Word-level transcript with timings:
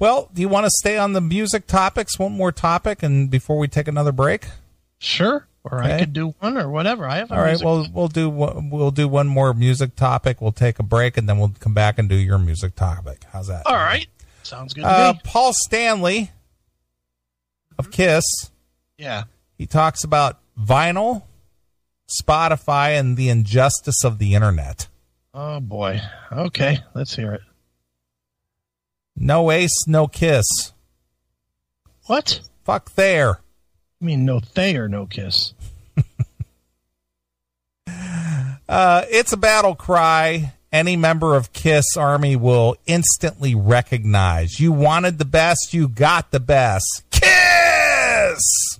Well, 0.00 0.30
do 0.34 0.40
you 0.40 0.48
want 0.48 0.64
to 0.66 0.70
stay 0.70 0.96
on 0.98 1.12
the 1.12 1.20
music 1.20 1.66
topics? 1.68 2.18
One 2.18 2.32
more 2.32 2.50
topic, 2.50 3.02
and 3.04 3.30
before 3.30 3.58
we 3.58 3.68
take 3.68 3.86
another 3.86 4.10
break. 4.12 4.46
Sure. 4.98 5.46
Or 5.62 5.82
Okay. 5.84 5.94
I 5.94 5.98
could 5.98 6.14
do 6.14 6.28
one 6.40 6.56
or 6.56 6.70
whatever. 6.70 7.06
I 7.06 7.18
have. 7.18 7.30
A 7.30 7.34
All 7.34 7.40
right. 7.42 7.62
Well, 7.62 7.86
we'll 7.92 8.08
do 8.08 8.30
one- 8.30 8.70
we'll 8.70 8.90
do 8.90 9.06
one 9.06 9.28
more 9.28 9.52
music 9.52 9.94
topic. 9.96 10.40
We'll 10.40 10.52
take 10.52 10.78
a 10.78 10.82
break, 10.82 11.18
and 11.18 11.28
then 11.28 11.38
we'll 11.38 11.52
come 11.60 11.74
back 11.74 11.98
and 11.98 12.08
do 12.08 12.14
your 12.16 12.38
music 12.38 12.74
topic. 12.76 13.24
How's 13.30 13.48
that? 13.48 13.66
All 13.66 13.76
right. 13.76 14.06
Sounds 14.42 14.72
good 14.72 14.82
to 14.82 14.88
Uh, 14.88 15.12
me. 15.12 15.20
Paul 15.22 15.52
Stanley 15.52 16.30
of 17.78 17.90
Kiss. 17.90 18.24
Yeah. 18.96 19.24
He 19.58 19.66
talks 19.66 20.02
about 20.02 20.38
vinyl, 20.58 21.24
Spotify, 22.22 22.98
and 22.98 23.18
the 23.18 23.28
injustice 23.28 24.02
of 24.02 24.18
the 24.18 24.34
internet. 24.34 24.88
Oh 25.34 25.60
boy. 25.60 26.00
Okay. 26.32 26.78
Let's 26.94 27.14
hear 27.14 27.34
it. 27.34 27.42
No 29.16 29.50
ace, 29.50 29.86
no 29.86 30.06
kiss. 30.06 30.46
What? 32.06 32.40
Fuck 32.64 32.94
there. 32.94 33.40
I 34.00 34.04
mean, 34.04 34.24
no 34.24 34.40
Thayer, 34.40 34.88
no 34.88 35.06
kiss. 35.06 35.54
Uh, 38.70 39.04
it's 39.10 39.32
a 39.32 39.36
battle 39.36 39.74
cry. 39.74 40.52
Any 40.72 40.96
member 40.96 41.34
of 41.34 41.52
Kiss 41.52 41.96
Army 41.96 42.36
will 42.36 42.76
instantly 42.86 43.56
recognize. 43.56 44.60
You 44.60 44.70
wanted 44.70 45.18
the 45.18 45.24
best, 45.24 45.74
you 45.74 45.88
got 45.88 46.30
the 46.30 46.38
best. 46.38 47.02
Kiss! 47.10 48.78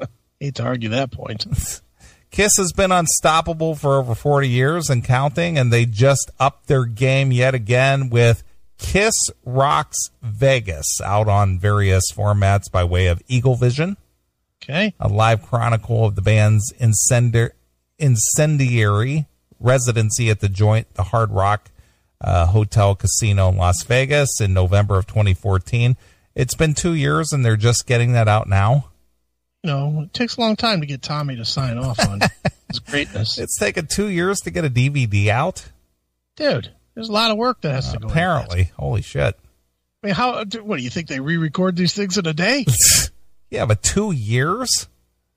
Hate 0.40 0.56
to 0.56 0.64
argue 0.64 0.88
that 0.88 1.12
point. 1.12 1.46
Kiss 2.32 2.56
has 2.56 2.72
been 2.72 2.90
unstoppable 2.90 3.76
for 3.76 3.98
over 3.98 4.16
40 4.16 4.48
years 4.48 4.90
and 4.90 5.04
counting, 5.04 5.56
and 5.56 5.72
they 5.72 5.86
just 5.86 6.32
upped 6.40 6.66
their 6.66 6.86
game 6.86 7.30
yet 7.30 7.54
again 7.54 8.10
with 8.10 8.42
Kiss 8.80 9.14
Rocks 9.44 9.98
Vegas 10.22 11.00
out 11.04 11.28
on 11.28 11.58
various 11.58 12.10
formats 12.12 12.70
by 12.70 12.82
way 12.82 13.06
of 13.06 13.22
Eagle 13.28 13.54
Vision, 13.54 13.96
Okay. 14.62 14.94
a 14.98 15.08
live 15.08 15.42
chronicle 15.42 16.04
of 16.04 16.14
the 16.16 16.22
band's 16.22 16.72
incendi- 16.80 17.50
incendiary 17.98 19.26
residency 19.58 20.30
at 20.30 20.40
the 20.40 20.48
joint, 20.48 20.92
the 20.94 21.04
Hard 21.04 21.30
Rock 21.30 21.70
uh, 22.20 22.46
Hotel 22.46 22.94
Casino 22.94 23.48
in 23.50 23.56
Las 23.56 23.82
Vegas 23.84 24.40
in 24.40 24.52
November 24.52 24.98
of 24.98 25.06
2014. 25.06 25.96
It's 26.34 26.54
been 26.54 26.74
two 26.74 26.94
years, 26.94 27.32
and 27.32 27.44
they're 27.44 27.56
just 27.56 27.86
getting 27.86 28.12
that 28.12 28.28
out 28.28 28.48
now. 28.48 28.86
You 29.62 29.70
know, 29.70 30.00
it 30.04 30.14
takes 30.14 30.36
a 30.36 30.40
long 30.40 30.56
time 30.56 30.80
to 30.80 30.86
get 30.86 31.02
Tommy 31.02 31.36
to 31.36 31.44
sign 31.44 31.76
off 31.78 31.98
on 32.08 32.20
his 32.68 32.78
greatness. 32.78 33.38
It's 33.38 33.58
taken 33.58 33.86
two 33.86 34.08
years 34.08 34.40
to 34.40 34.50
get 34.50 34.64
a 34.64 34.70
DVD 34.70 35.28
out. 35.28 35.66
Dude, 36.36 36.70
there's 37.00 37.08
a 37.08 37.12
lot 37.12 37.30
of 37.30 37.38
work 37.38 37.62
that 37.62 37.72
has 37.72 37.94
to 37.94 37.98
go. 37.98 38.08
Apparently, 38.08 38.72
holy 38.76 39.00
shit. 39.00 39.34
I 40.02 40.06
mean, 40.06 40.14
how? 40.14 40.44
What 40.44 40.76
do 40.76 40.82
you 40.82 40.90
think 40.90 41.08
they 41.08 41.18
re-record 41.18 41.74
these 41.74 41.94
things 41.94 42.18
in 42.18 42.26
a 42.26 42.34
day? 42.34 42.66
Yeah, 43.52 43.66
but 43.66 43.82
two 43.82 44.12
years. 44.12 44.86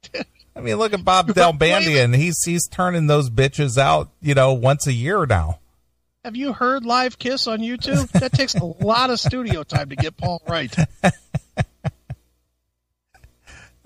I 0.55 0.61
mean, 0.61 0.75
look 0.75 0.93
at 0.93 1.03
Bob 1.03 1.33
Del 1.33 1.51
Bandian. 1.51 2.15
He's 2.15 2.35
he's 2.45 2.67
turning 2.67 3.07
those 3.07 3.31
bitches 3.31 3.75
out, 3.75 4.11
you 4.21 4.35
know, 4.35 4.53
once 4.53 4.85
a 4.85 4.93
year 4.93 5.25
now. 5.25 5.57
Have 6.23 6.35
you 6.35 6.53
heard 6.53 6.85
Live 6.85 7.17
Kiss 7.17 7.47
on 7.47 7.61
YouTube? 7.61 8.07
That 8.11 8.31
takes 8.31 8.53
a 8.53 8.63
lot 8.85 9.09
of 9.09 9.19
studio 9.19 9.63
time 9.63 9.89
to 9.89 9.95
get 9.95 10.15
Paul 10.15 10.43
right. 10.47 10.71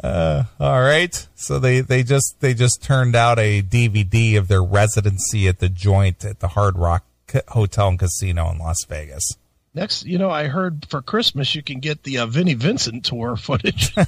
Uh, 0.03 0.43
all 0.59 0.81
right, 0.81 1.27
so 1.35 1.57
they 1.57 1.79
they 1.79 2.03
just 2.03 2.35
they 2.39 2.53
just 2.53 2.83
turned 2.83 3.15
out 3.15 3.39
a 3.39 3.63
DVD 3.63 4.37
of 4.37 4.47
their 4.47 4.63
residency 4.63 5.47
at 5.47 5.59
the 5.59 5.69
joint 5.69 6.23
at 6.23 6.39
the 6.39 6.49
Hard 6.49 6.77
Rock 6.77 7.03
Hotel 7.49 7.89
and 7.89 7.99
Casino 7.99 8.49
in 8.51 8.59
Las 8.59 8.77
Vegas. 8.87 9.23
Next, 9.73 10.05
you 10.05 10.17
know, 10.17 10.31
I 10.31 10.47
heard 10.47 10.85
for 10.89 11.01
Christmas 11.01 11.53
you 11.53 11.61
can 11.61 11.79
get 11.79 12.03
the 12.03 12.19
uh, 12.19 12.25
Vinnie 12.25 12.55
Vincent 12.55 13.05
tour 13.05 13.35
footage. 13.35 13.93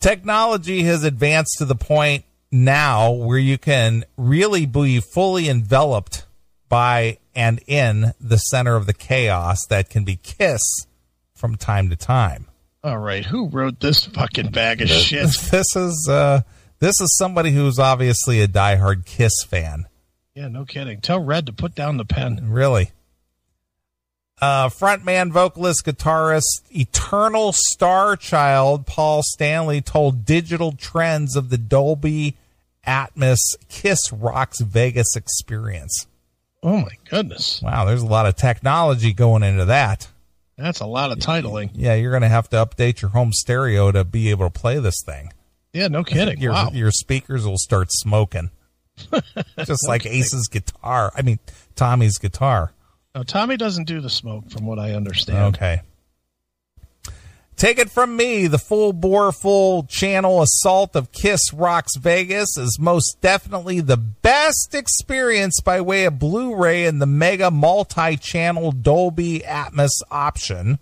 technology 0.00 0.84
has 0.84 1.04
advanced 1.04 1.56
to 1.58 1.64
the 1.64 1.74
point 1.74 2.24
now 2.50 3.10
where 3.10 3.38
you 3.38 3.58
can 3.58 4.04
really 4.16 4.64
be 4.64 5.00
fully 5.00 5.48
enveloped 5.48 6.24
by 6.68 7.18
and 7.34 7.60
in 7.66 8.14
the 8.20 8.36
center 8.36 8.76
of 8.76 8.86
the 8.86 8.92
chaos 8.92 9.58
that 9.68 9.90
can 9.90 10.04
be 10.04 10.16
Kiss 10.16 10.60
from 11.34 11.56
time 11.56 11.90
to 11.90 11.96
time. 11.96 12.46
All 12.82 12.98
right, 12.98 13.24
who 13.24 13.48
wrote 13.48 13.80
this 13.80 14.04
fucking 14.04 14.50
bag 14.50 14.82
of 14.82 14.88
shit? 14.88 15.30
This 15.50 15.74
is 15.74 16.08
uh, 16.08 16.42
this 16.80 17.00
is 17.00 17.16
somebody 17.16 17.50
who's 17.50 17.78
obviously 17.78 18.40
a 18.40 18.48
diehard 18.48 19.06
Kiss 19.06 19.32
fan. 19.46 19.86
Yeah, 20.34 20.48
no 20.48 20.64
kidding. 20.64 21.00
Tell 21.00 21.20
Red 21.22 21.46
to 21.46 21.52
put 21.52 21.74
down 21.74 21.96
the 21.96 22.04
pen. 22.04 22.50
Really. 22.50 22.90
Uh, 24.40 24.68
frontman, 24.68 25.30
vocalist, 25.30 25.84
guitarist, 25.86 26.62
eternal 26.70 27.52
star 27.54 28.16
child 28.16 28.84
Paul 28.84 29.22
Stanley 29.22 29.80
told 29.80 30.24
Digital 30.24 30.72
Trends 30.72 31.36
of 31.36 31.50
the 31.50 31.56
Dolby 31.58 32.36
Atmos 32.84 33.38
Kiss 33.68 34.12
Rocks 34.12 34.60
Vegas 34.60 35.14
experience. 35.14 36.06
Oh 36.64 36.78
my 36.78 36.96
goodness, 37.08 37.60
Wow, 37.62 37.84
there's 37.84 38.02
a 38.02 38.06
lot 38.06 38.26
of 38.26 38.36
technology 38.36 39.12
going 39.12 39.42
into 39.42 39.66
that. 39.66 40.08
that's 40.56 40.80
a 40.80 40.86
lot 40.86 41.12
of 41.12 41.18
titling. 41.18 41.70
Yeah, 41.74 41.94
you're 41.94 42.10
going 42.10 42.22
to 42.22 42.28
have 42.28 42.48
to 42.50 42.56
update 42.56 43.02
your 43.02 43.10
home 43.10 43.32
stereo 43.32 43.92
to 43.92 44.02
be 44.02 44.30
able 44.30 44.46
to 44.46 44.58
play 44.58 44.78
this 44.80 45.00
thing. 45.04 45.30
Yeah, 45.72 45.88
no 45.88 46.02
kidding. 46.04 46.38
Your 46.40 46.52
wow. 46.52 46.70
your 46.72 46.90
speakers 46.90 47.46
will 47.46 47.58
start 47.58 47.88
smoking. 47.90 48.50
Just 49.64 49.86
like 49.88 50.06
Ace's 50.06 50.48
guitar. 50.48 51.12
I 51.16 51.22
mean, 51.22 51.38
Tommy's 51.76 52.18
guitar. 52.18 52.72
Now, 53.14 53.22
Tommy 53.22 53.56
doesn't 53.56 53.84
do 53.84 54.00
the 54.00 54.10
smoke, 54.10 54.50
from 54.50 54.66
what 54.66 54.78
I 54.78 54.94
understand. 54.94 55.54
Okay. 55.54 55.82
Take 57.56 57.78
it 57.78 57.88
from 57.88 58.16
me, 58.16 58.48
the 58.48 58.58
full 58.58 58.92
bore, 58.92 59.30
full 59.30 59.84
channel 59.84 60.42
assault 60.42 60.96
of 60.96 61.12
Kiss 61.12 61.52
Rocks 61.52 61.94
Vegas 61.96 62.58
is 62.58 62.78
most 62.80 63.18
definitely 63.20 63.80
the 63.80 63.96
best 63.96 64.74
experience 64.74 65.60
by 65.60 65.80
way 65.80 66.04
of 66.04 66.18
Blu 66.18 66.56
ray 66.56 66.84
and 66.84 67.00
the 67.00 67.06
mega 67.06 67.52
multi 67.52 68.16
channel 68.16 68.72
Dolby 68.72 69.40
Atmos 69.46 70.02
option. 70.10 70.80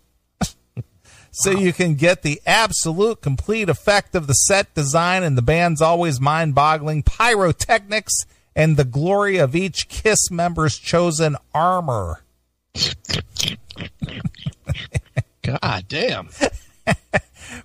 So 1.33 1.51
you 1.51 1.73
can 1.73 1.95
get 1.95 2.23
the 2.23 2.41
absolute 2.47 3.21
complete 3.21 3.69
effect 3.69 4.15
of 4.15 4.27
the 4.27 4.35
set 4.35 4.73
design 4.75 5.23
and 5.23 5.37
the 5.37 5.43
band's 5.43 5.81
always 5.83 6.21
mind 6.21 6.55
boggling 6.55 7.03
pyrotechnics 7.03 8.13
and 8.55 8.77
the 8.77 8.85
glory 8.85 9.39
of 9.39 9.57
each 9.57 9.89
Kiss 9.89 10.31
member's 10.31 10.79
chosen 10.79 11.37
armor. 11.55 12.21
God 15.43 15.85
damn. 15.89 16.29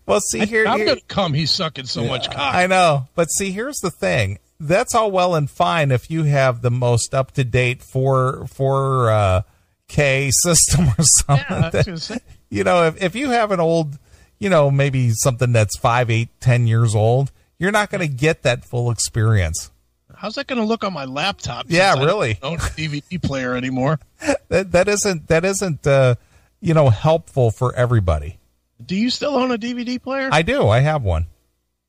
Well, 0.05 0.19
see 0.21 0.45
here, 0.45 0.65
I'm 0.67 0.77
here- 0.79 0.87
gonna 0.87 1.01
come. 1.07 1.33
He's 1.33 1.51
sucking 1.51 1.85
so 1.85 2.03
much 2.05 2.29
cock. 2.29 2.55
I 2.55 2.67
know, 2.67 3.07
but 3.15 3.25
see, 3.25 3.51
here's 3.51 3.77
the 3.77 3.91
thing. 3.91 4.39
That's 4.59 4.95
all 4.95 5.11
well 5.11 5.35
and 5.35 5.49
fine 5.49 5.91
if 5.91 6.09
you 6.09 6.23
have 6.23 6.61
the 6.61 6.71
most 6.71 7.13
up 7.13 7.31
to 7.33 7.43
date 7.43 7.83
four 7.83 8.47
four 8.47 9.09
uh, 9.11 9.41
K 9.87 10.31
system 10.31 10.87
or 10.97 11.03
something. 11.03 11.45
Yeah, 11.49 11.69
that-. 11.69 12.21
You 12.49 12.63
know, 12.63 12.85
if 12.85 13.01
if 13.01 13.15
you 13.15 13.29
have 13.29 13.51
an 13.51 13.59
old, 13.59 13.97
you 14.39 14.49
know, 14.49 14.71
maybe 14.71 15.11
something 15.11 15.51
that's 15.51 15.77
five, 15.77 16.09
eight, 16.09 16.29
ten 16.39 16.67
years 16.67 16.95
old, 16.95 17.31
you're 17.57 17.71
not 17.71 17.89
going 17.89 18.07
to 18.07 18.13
get 18.13 18.43
that 18.43 18.65
full 18.65 18.91
experience. 18.91 19.71
How's 20.15 20.35
that 20.35 20.47
going 20.47 20.59
to 20.59 20.65
look 20.65 20.83
on 20.83 20.93
my 20.93 21.05
laptop? 21.05 21.67
Yeah, 21.69 21.93
since 21.93 22.03
I 22.03 22.05
really. 22.05 22.33
Don't 22.41 22.53
own 22.53 22.57
a 22.57 22.71
DVD 22.71 23.21
player 23.21 23.55
anymore. 23.55 23.99
That 24.49 24.71
that 24.71 24.87
isn't 24.87 25.27
that 25.27 25.43
isn't 25.43 25.85
uh, 25.85 26.15
you 26.61 26.73
know 26.73 26.89
helpful 26.89 27.51
for 27.51 27.75
everybody. 27.75 28.39
Do 28.83 28.95
you 28.95 29.09
still 29.09 29.35
own 29.35 29.51
a 29.51 29.57
DVD 29.57 30.01
player? 30.01 30.29
I 30.31 30.41
do. 30.41 30.69
I 30.69 30.79
have 30.79 31.03
one. 31.03 31.25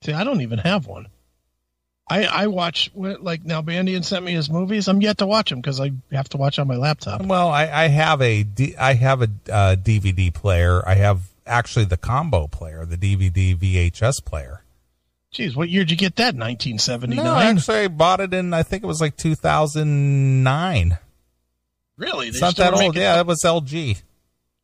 See, 0.02 0.12
I 0.12 0.24
don't 0.24 0.40
even 0.40 0.58
have 0.58 0.86
one. 0.86 1.06
I 2.10 2.24
I 2.24 2.46
watch 2.46 2.90
like 2.94 3.44
now. 3.44 3.62
Bandian 3.62 4.04
sent 4.04 4.24
me 4.24 4.32
his 4.32 4.48
movies. 4.48 4.88
I'm 4.88 5.00
yet 5.00 5.18
to 5.18 5.26
watch 5.26 5.50
them 5.50 5.60
because 5.60 5.80
I 5.80 5.92
have 6.12 6.28
to 6.30 6.36
watch 6.36 6.58
on 6.58 6.66
my 6.66 6.76
laptop. 6.76 7.22
Well, 7.24 7.48
I, 7.48 7.68
I 7.68 7.88
have 7.88 8.22
a 8.22 8.42
D, 8.42 8.76
I 8.76 8.94
have 8.94 9.22
a 9.22 9.30
uh, 9.52 9.76
DVD 9.76 10.32
player. 10.32 10.82
I 10.86 10.94
have 10.94 11.28
actually 11.46 11.84
the 11.84 11.96
combo 11.96 12.46
player, 12.46 12.84
the 12.84 12.96
DVD 12.96 13.56
VHS 13.56 14.24
player. 14.24 14.62
Jeez, 15.32 15.54
what 15.54 15.68
year 15.68 15.82
did 15.82 15.90
you 15.90 15.96
get 15.96 16.16
that? 16.16 16.34
1979. 16.34 17.24
No, 17.24 17.36
actually, 17.36 17.80
I 17.80 17.88
bought 17.88 18.20
it 18.20 18.32
in 18.32 18.54
I 18.54 18.62
think 18.62 18.82
it 18.82 18.86
was 18.86 19.00
like 19.00 19.16
2009. 19.16 20.98
really? 21.98 22.28
It's 22.28 22.40
They 22.40 22.46
not 22.46 22.56
that 22.56 22.72
old. 22.74 22.96
Yeah, 22.96 23.20
it 23.20 23.26
was 23.26 23.42
LG. 23.44 24.02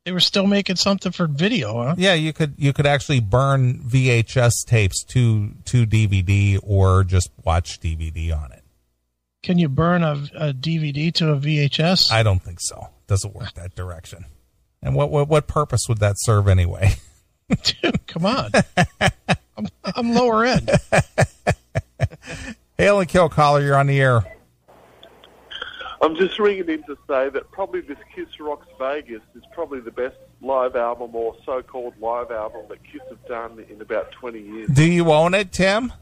They 0.04 0.12
were 0.12 0.20
still 0.20 0.46
making 0.46 0.76
something 0.76 1.12
for 1.12 1.26
video, 1.26 1.82
huh? 1.82 1.94
Yeah, 1.96 2.12
you 2.12 2.34
could 2.34 2.54
you 2.58 2.74
could 2.74 2.86
actually 2.86 3.20
burn 3.20 3.78
VHS 3.80 4.66
tapes 4.66 5.02
to 5.04 5.52
to 5.64 5.86
DVD 5.86 6.58
or 6.62 7.04
just 7.04 7.30
watch 7.42 7.80
DVD 7.80 8.36
on 8.36 8.52
it. 8.52 8.62
Can 9.42 9.58
you 9.58 9.68
burn 9.68 10.02
a, 10.02 10.12
a 10.34 10.52
DVD 10.52 11.12
to 11.14 11.30
a 11.32 11.36
VHS? 11.36 12.12
I 12.12 12.22
don't 12.22 12.40
think 12.42 12.58
so. 12.60 12.90
Doesn't 13.06 13.34
work 13.34 13.54
that 13.54 13.74
direction. 13.74 14.26
And 14.82 14.94
what 14.94 15.10
what 15.10 15.28
what 15.28 15.46
purpose 15.46 15.82
would 15.88 15.98
that 15.98 16.16
serve 16.18 16.48
anyway? 16.48 16.96
Dude, 17.62 18.06
come 18.06 18.26
on. 18.26 18.50
I'm, 19.56 19.68
I'm 19.84 20.12
lower 20.12 20.44
end. 20.44 20.70
Hail 22.76 23.00
and 23.00 23.08
kill 23.08 23.30
caller, 23.30 23.62
you're 23.62 23.76
on 23.76 23.86
the 23.86 24.00
air. 24.00 24.33
I'm 26.04 26.16
just 26.16 26.38
ringing 26.38 26.68
in 26.68 26.82
to 26.82 26.98
say 27.08 27.30
that 27.30 27.50
probably 27.50 27.80
this 27.80 27.96
Kiss 28.14 28.38
Rocks 28.38 28.66
Vegas 28.78 29.22
is 29.34 29.42
probably 29.54 29.80
the 29.80 29.90
best 29.90 30.16
live 30.42 30.76
album 30.76 31.16
or 31.16 31.34
so-called 31.46 31.94
live 31.98 32.30
album 32.30 32.66
that 32.68 32.84
Kiss 32.84 33.00
have 33.08 33.24
done 33.26 33.64
in 33.70 33.80
about 33.80 34.12
20 34.12 34.38
years. 34.38 34.68
Do 34.68 34.84
you 34.84 35.10
own 35.10 35.32
it, 35.32 35.50
Tim? 35.50 35.94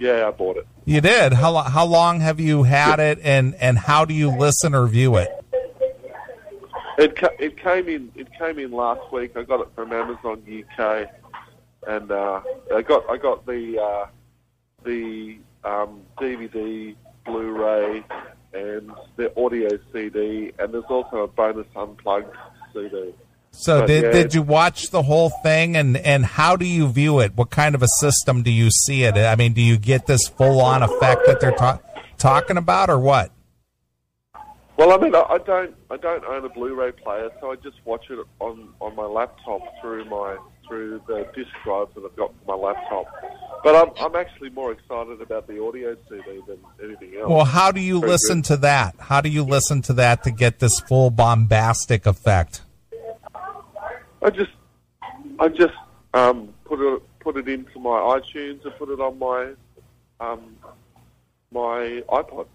Yeah, 0.00 0.26
I 0.26 0.32
bought 0.32 0.56
it. 0.56 0.66
You 0.86 1.00
did. 1.00 1.34
How 1.34 1.54
how 1.54 1.86
long 1.86 2.18
have 2.18 2.40
you 2.40 2.64
had 2.64 2.98
it, 2.98 3.20
and 3.22 3.54
and 3.60 3.78
how 3.78 4.04
do 4.04 4.12
you 4.12 4.28
listen 4.36 4.74
or 4.74 4.88
view 4.88 5.18
it? 5.18 5.28
It 6.98 7.14
ca- 7.14 7.36
it 7.38 7.56
came 7.56 7.88
in 7.88 8.10
it 8.16 8.26
came 8.36 8.58
in 8.58 8.72
last 8.72 9.12
week. 9.12 9.36
I 9.36 9.44
got 9.44 9.60
it 9.60 9.68
from 9.76 9.92
Amazon 9.92 10.42
UK, 10.48 11.08
and 11.86 12.10
uh, 12.10 12.40
I 12.74 12.82
got 12.82 13.08
I 13.08 13.18
got 13.18 13.46
the 13.46 13.78
uh, 13.80 14.06
the 14.82 15.38
um, 15.62 16.02
DVD, 16.18 16.96
Blu-ray, 17.24 18.04
and 18.54 18.92
the 19.16 19.32
audio 19.38 19.68
CD, 19.92 20.52
and 20.58 20.72
there's 20.72 20.84
also 20.88 21.24
a 21.24 21.28
bonus 21.28 21.66
unplugged 21.76 22.34
CD. 22.72 23.14
So 23.50 23.80
But, 23.80 23.86
did 23.86 24.04
yeah, 24.04 24.10
did 24.10 24.34
you 24.34 24.42
watch 24.42 24.90
the 24.90 25.02
whole 25.02 25.30
thing, 25.30 25.76
and 25.76 25.96
and 25.96 26.24
how 26.24 26.56
do 26.56 26.64
you 26.64 26.88
view 26.88 27.20
it? 27.20 27.36
What 27.36 27.50
kind 27.50 27.74
of 27.74 27.82
a 27.82 27.88
system 28.00 28.42
do 28.42 28.50
you 28.50 28.70
see 28.70 29.04
it? 29.04 29.16
I 29.16 29.36
mean, 29.36 29.52
do 29.52 29.62
you 29.62 29.76
get 29.76 30.06
this 30.06 30.26
full 30.26 30.60
on 30.60 30.82
effect 30.82 31.22
that 31.26 31.40
they're 31.40 31.52
ta- 31.52 31.80
talking 32.18 32.56
about, 32.56 32.90
or 32.90 32.98
what? 32.98 33.30
Well, 34.76 34.92
I 34.92 34.96
mean, 34.96 35.14
I, 35.14 35.20
I 35.22 35.38
don't 35.38 35.74
I 35.90 35.96
don't 35.96 36.24
own 36.24 36.44
a 36.44 36.48
Blu-ray 36.48 36.92
player, 36.92 37.30
so 37.40 37.52
I 37.52 37.56
just 37.56 37.76
watch 37.84 38.06
it 38.10 38.18
on, 38.40 38.70
on 38.80 38.96
my 38.96 39.04
laptop 39.04 39.60
through 39.80 40.04
my 40.06 40.36
through 40.66 41.02
the 41.06 41.26
disk 41.34 41.50
drives 41.64 41.94
that 41.94 42.04
I've 42.04 42.16
got 42.16 42.32
for 42.44 42.56
my 42.56 42.68
laptop. 42.68 43.06
But 43.62 43.74
I'm 43.76 44.04
I'm 44.04 44.14
actually 44.14 44.50
more 44.50 44.72
excited 44.72 45.20
about 45.20 45.46
the 45.46 45.62
audio 45.62 45.96
CD 46.08 46.40
than 46.46 46.58
anything 46.82 47.16
else. 47.18 47.30
Well, 47.30 47.44
how 47.44 47.72
do 47.72 47.80
you 47.80 47.98
listen 47.98 48.38
good. 48.38 48.44
to 48.46 48.56
that? 48.58 48.94
How 48.98 49.20
do 49.20 49.28
you 49.28 49.42
listen 49.42 49.82
to 49.82 49.92
that 49.94 50.22
to 50.24 50.30
get 50.30 50.58
this 50.58 50.80
full 50.80 51.10
bombastic 51.10 52.06
effect? 52.06 52.62
I 54.22 54.30
just, 54.30 54.52
I 55.38 55.48
just 55.48 55.74
um, 56.14 56.54
put 56.64 56.80
it 56.80 57.02
put 57.20 57.36
it 57.36 57.48
into 57.48 57.78
my 57.78 58.20
iTunes 58.20 58.64
and 58.64 58.74
put 58.76 58.90
it 58.90 59.00
on 59.00 59.18
my 59.18 59.52
um, 60.20 60.56
my 61.50 62.02
iPod. 62.08 62.46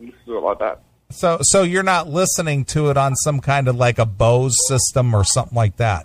Listen 0.00 0.18
to 0.26 0.36
it 0.36 0.40
like 0.40 0.58
that. 0.58 0.82
So 1.10 1.38
so 1.42 1.62
you're 1.62 1.82
not 1.82 2.08
listening 2.08 2.64
to 2.66 2.90
it 2.90 2.96
on 2.96 3.14
some 3.16 3.40
kind 3.40 3.68
of 3.68 3.76
like 3.76 3.98
a 3.98 4.06
Bose 4.06 4.56
system 4.68 5.14
or 5.14 5.24
something 5.24 5.56
like 5.56 5.76
that. 5.76 6.04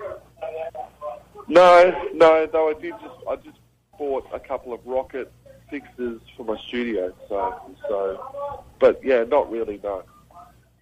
No, 1.47 2.09
no. 2.13 2.45
Though 2.45 2.69
I 2.69 2.73
did 2.73 2.93
just 3.01 3.15
I 3.29 3.35
just 3.37 3.57
bought 3.97 4.27
a 4.33 4.39
couple 4.39 4.73
of 4.73 4.85
Rocket 4.85 5.31
fixes 5.69 6.21
for 6.35 6.43
my 6.43 6.57
studio. 6.57 7.13
So 7.29 7.75
so, 7.87 8.63
but 8.79 9.03
yeah, 9.03 9.23
not 9.23 9.51
really. 9.51 9.79
No. 9.83 10.03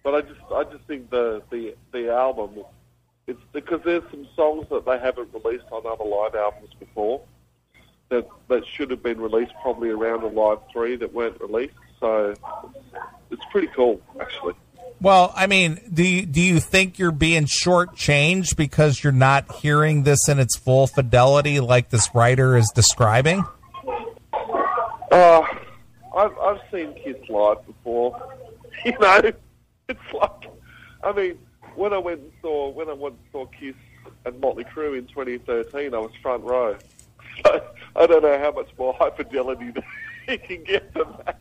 But 0.02 0.14
I 0.14 0.20
just 0.22 0.40
I 0.54 0.64
just 0.64 0.84
think 0.84 1.10
the 1.10 1.42
the 1.50 1.74
the 1.92 2.12
album. 2.12 2.64
It's 3.26 3.40
because 3.52 3.80
there's 3.84 4.04
some 4.10 4.28
songs 4.36 4.68
that 4.70 4.86
they 4.86 5.00
haven't 5.00 5.30
released 5.34 5.64
on 5.72 5.84
other 5.84 6.04
live 6.04 6.36
albums 6.36 6.72
before 6.78 7.22
that 8.08 8.28
that 8.48 8.64
should 8.66 8.90
have 8.90 9.02
been 9.02 9.20
released 9.20 9.52
probably 9.62 9.90
around 9.90 10.22
the 10.22 10.28
live 10.28 10.58
three 10.72 10.96
that 10.96 11.12
weren't 11.12 11.40
released. 11.40 11.74
So 11.98 12.34
it's 13.30 13.44
pretty 13.50 13.68
cool, 13.68 14.00
actually. 14.20 14.54
Well, 15.00 15.32
I 15.36 15.46
mean, 15.46 15.80
do 15.92 16.02
you, 16.02 16.24
do 16.24 16.40
you 16.40 16.58
think 16.58 16.98
you're 16.98 17.12
being 17.12 17.44
shortchanged 17.44 18.56
because 18.56 19.02
you're 19.04 19.12
not 19.12 19.56
hearing 19.56 20.04
this 20.04 20.28
in 20.28 20.38
its 20.38 20.56
full 20.56 20.86
fidelity 20.86 21.60
like 21.60 21.90
this 21.90 22.14
writer 22.14 22.56
is 22.56 22.70
describing? 22.74 23.44
Uh, 25.12 25.42
I've 26.16 26.38
I've 26.38 26.60
seen 26.72 26.94
Kiss 26.94 27.16
live 27.28 27.64
before. 27.66 28.32
You 28.84 28.92
know, 29.00 29.32
it's 29.88 29.98
like, 30.12 30.50
I 31.02 31.10
mean, 31.12 31.38
when 31.76 31.92
I 31.94 31.98
went 31.98 32.20
and 32.20 32.30
saw 32.42 32.70
when 32.70 32.88
I 32.90 32.92
went 32.92 33.14
and 33.14 33.24
saw 33.32 33.46
Kiss 33.46 33.74
and 34.24 34.38
Motley 34.38 34.64
Crue 34.64 34.98
in 34.98 35.06
2013, 35.06 35.94
I 35.94 35.98
was 35.98 36.10
front 36.22 36.44
row. 36.44 36.76
So 37.44 37.62
I 37.96 38.06
don't 38.06 38.22
know 38.22 38.38
how 38.38 38.52
much 38.52 38.70
more 38.78 38.94
high 38.94 39.10
fidelity 39.10 39.72
you 40.28 40.38
can 40.38 40.64
get 40.64 40.94
than 40.94 41.04
that. 41.24 41.38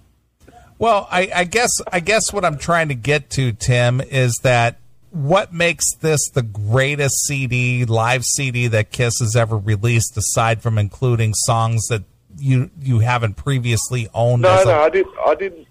Well, 0.78 1.08
I, 1.10 1.30
I 1.34 1.44
guess 1.46 1.70
I 1.92 2.00
guess 2.00 2.34
what 2.34 2.44
I'm 2.44 2.58
trying 2.58 2.90
to 2.90 2.96
get 2.96 3.30
to, 3.32 3.54
Tim, 3.54 4.02
is 4.02 4.40
that 4.44 4.78
what 5.12 5.54
makes 5.54 5.96
this 6.02 6.30
the 6.30 6.42
greatest 6.44 7.26
CD, 7.26 7.86
live 7.86 8.24
CD 8.24 8.68
that 8.68 8.92
Kiss 8.92 9.20
has 9.20 9.36
ever 9.36 9.58
released, 9.58 10.18
aside 10.18 10.62
from 10.62 10.78
including 10.78 11.34
songs 11.34 11.86
that 11.88 12.04
you 12.38 12.70
you 12.82 13.00
haven't 13.00 13.36
previously 13.36 14.10
owned? 14.14 14.42
No, 14.42 14.64
no, 14.64 14.80
I 14.82 14.90
didn't. 14.90 15.16
I 15.26 15.36
didn't. 15.36 15.68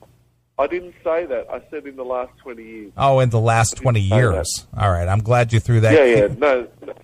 I 0.56 0.67
didn't 0.69 0.95
say 1.03 1.27
that. 1.27 1.51
I 1.51 1.61
said 1.69 1.85
in 1.85 1.97
the 1.97 2.05
last 2.05 2.31
20 2.39 2.62
years. 2.62 2.93
Oh, 2.97 3.19
in 3.19 3.29
the 3.31 3.41
last 3.41 3.77
twenty 3.77 4.01
years. 4.01 4.67
All 4.79 4.91
right, 4.91 5.09
I'm 5.09 5.19
glad 5.21 5.53
you 5.53 5.59
threw 5.59 5.81
that. 5.81 5.93
Yeah, 5.93 6.05
yeah. 6.05 6.35
No, 6.39 6.69
no. 6.87 6.95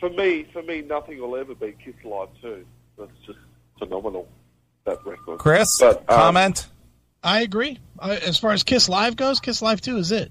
For 0.00 0.08
me, 0.08 0.46
for 0.52 0.62
me, 0.62 0.80
nothing 0.80 1.20
will 1.20 1.36
ever 1.36 1.54
be 1.54 1.74
Kiss 1.84 1.94
Live 2.04 2.28
2. 2.42 2.64
That's 2.98 3.10
just 3.26 3.38
phenomenal. 3.78 4.26
That 4.84 4.98
record. 5.04 5.38
Chris, 5.38 5.68
But, 5.78 5.98
um, 5.98 6.04
comment. 6.18 6.66
I 7.24 7.40
agree. 7.40 7.78
I, 7.98 8.16
as 8.16 8.38
far 8.38 8.52
as 8.52 8.62
Kiss 8.62 8.88
Live 8.88 9.16
goes, 9.16 9.40
Kiss 9.40 9.62
Live 9.62 9.80
2 9.80 9.96
is 9.96 10.12
it. 10.12 10.30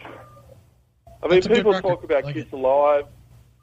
I 0.00 1.28
mean, 1.28 1.40
That's 1.40 1.48
people 1.48 1.78
talk 1.80 2.04
about 2.04 2.24
Like 2.24 2.34
Kiss 2.34 2.46
it. 2.46 2.52
Alive, 2.52 3.06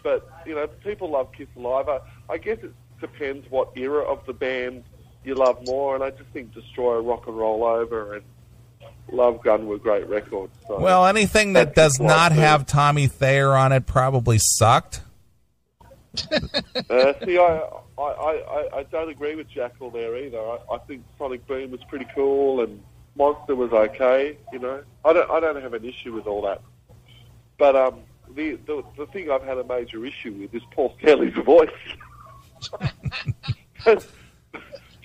but 0.03 0.29
you 0.45 0.53
know, 0.53 0.67
people 0.67 1.09
love 1.09 1.31
Kiss 1.31 1.47
Alive. 1.55 1.87
I, 1.89 1.99
I 2.29 2.37
guess 2.37 2.59
it 2.61 2.73
depends 2.99 3.49
what 3.49 3.71
era 3.75 4.03
of 4.03 4.25
the 4.25 4.33
band 4.33 4.83
you 5.23 5.35
love 5.35 5.65
more, 5.65 5.95
and 5.95 6.03
I 6.03 6.11
just 6.11 6.29
think 6.33 6.53
Destroyer, 6.53 7.01
Rock 7.01 7.27
and 7.27 7.37
Roll 7.37 7.63
Over, 7.63 8.15
and 8.15 8.25
Love 9.11 9.41
Gun 9.41 9.65
were 9.65 9.77
great 9.77 10.07
records. 10.07 10.53
So. 10.67 10.79
Well, 10.79 11.05
anything 11.07 11.53
that 11.53 11.73
does 11.75 11.93
Kiss 11.93 11.99
Live 12.01 12.09
not 12.09 12.29
too. 12.33 12.39
have 12.39 12.65
Tommy 12.65 13.07
Thayer 13.07 13.55
on 13.55 13.71
it 13.71 13.85
probably 13.85 14.37
sucked. 14.37 15.01
uh, 16.31 17.13
see, 17.23 17.37
I, 17.39 17.69
I, 17.97 18.03
I, 18.03 18.77
I 18.79 18.83
don't 18.83 19.09
agree 19.09 19.35
with 19.35 19.49
Jackal 19.49 19.89
there 19.89 20.15
either. 20.17 20.39
I, 20.39 20.59
I 20.73 20.77
think 20.79 21.03
Sonic 21.17 21.45
Boom 21.47 21.71
was 21.71 21.83
pretty 21.85 22.07
cool, 22.13 22.61
and 22.61 22.81
Monster 23.15 23.55
was 23.55 23.71
okay. 23.71 24.37
You 24.53 24.59
know, 24.59 24.83
I 25.03 25.13
don't, 25.13 25.29
I 25.29 25.39
don't 25.39 25.61
have 25.61 25.73
an 25.73 25.83
issue 25.83 26.13
with 26.13 26.27
all 26.27 26.41
that. 26.43 26.61
But 27.57 27.75
um, 27.75 28.01
the, 28.35 28.59
the 28.67 28.83
the 28.97 29.07
thing 29.07 29.31
I've 29.31 29.43
had 29.43 29.57
a 29.57 29.63
major 29.63 30.05
issue 30.05 30.33
with 30.33 30.53
is 30.53 30.61
Paul 30.71 30.95
Stanley's 30.99 31.33
voice. 31.45 31.69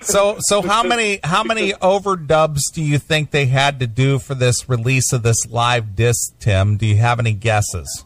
So, 0.03 0.37
so 0.41 0.63
how 0.63 0.83
many 0.83 1.21
how 1.23 1.45
many 1.45 1.73
overdubs 1.75 2.61
do 2.75 2.83
you 2.83 2.99
think 2.99 3.31
they 3.31 3.47
had 3.47 3.79
to 3.81 3.87
do 3.87 4.19
for 4.19 4.35
this 4.35 4.69
release 4.69 5.13
of 5.13 5.23
this 5.23 5.47
live 5.49 5.95
disc, 5.95 6.39
Tim? 6.41 6.77
Do 6.77 6.87
you 6.87 6.97
have 6.97 7.19
any 7.19 7.33
guesses? 7.33 8.05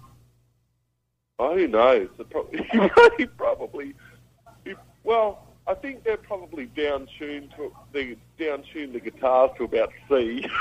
Who 1.39 1.69
knows? 1.69 2.09
It 2.19 2.31
probably, 2.31 2.63
he 3.19 3.27
probably, 3.27 3.95
well, 5.07 5.47
I 5.67 5.75
think 5.75 6.05
they're 6.05 6.19
probably 6.19 6.67
down 6.67 7.09
tuned 7.19 7.55
to 7.57 7.73
the 7.93 8.17
down 8.39 8.63
tuned 8.73 8.93
the 8.93 9.01
guitars 9.01 9.51
to 9.57 9.65
about 9.65 9.91
C. 10.09 10.47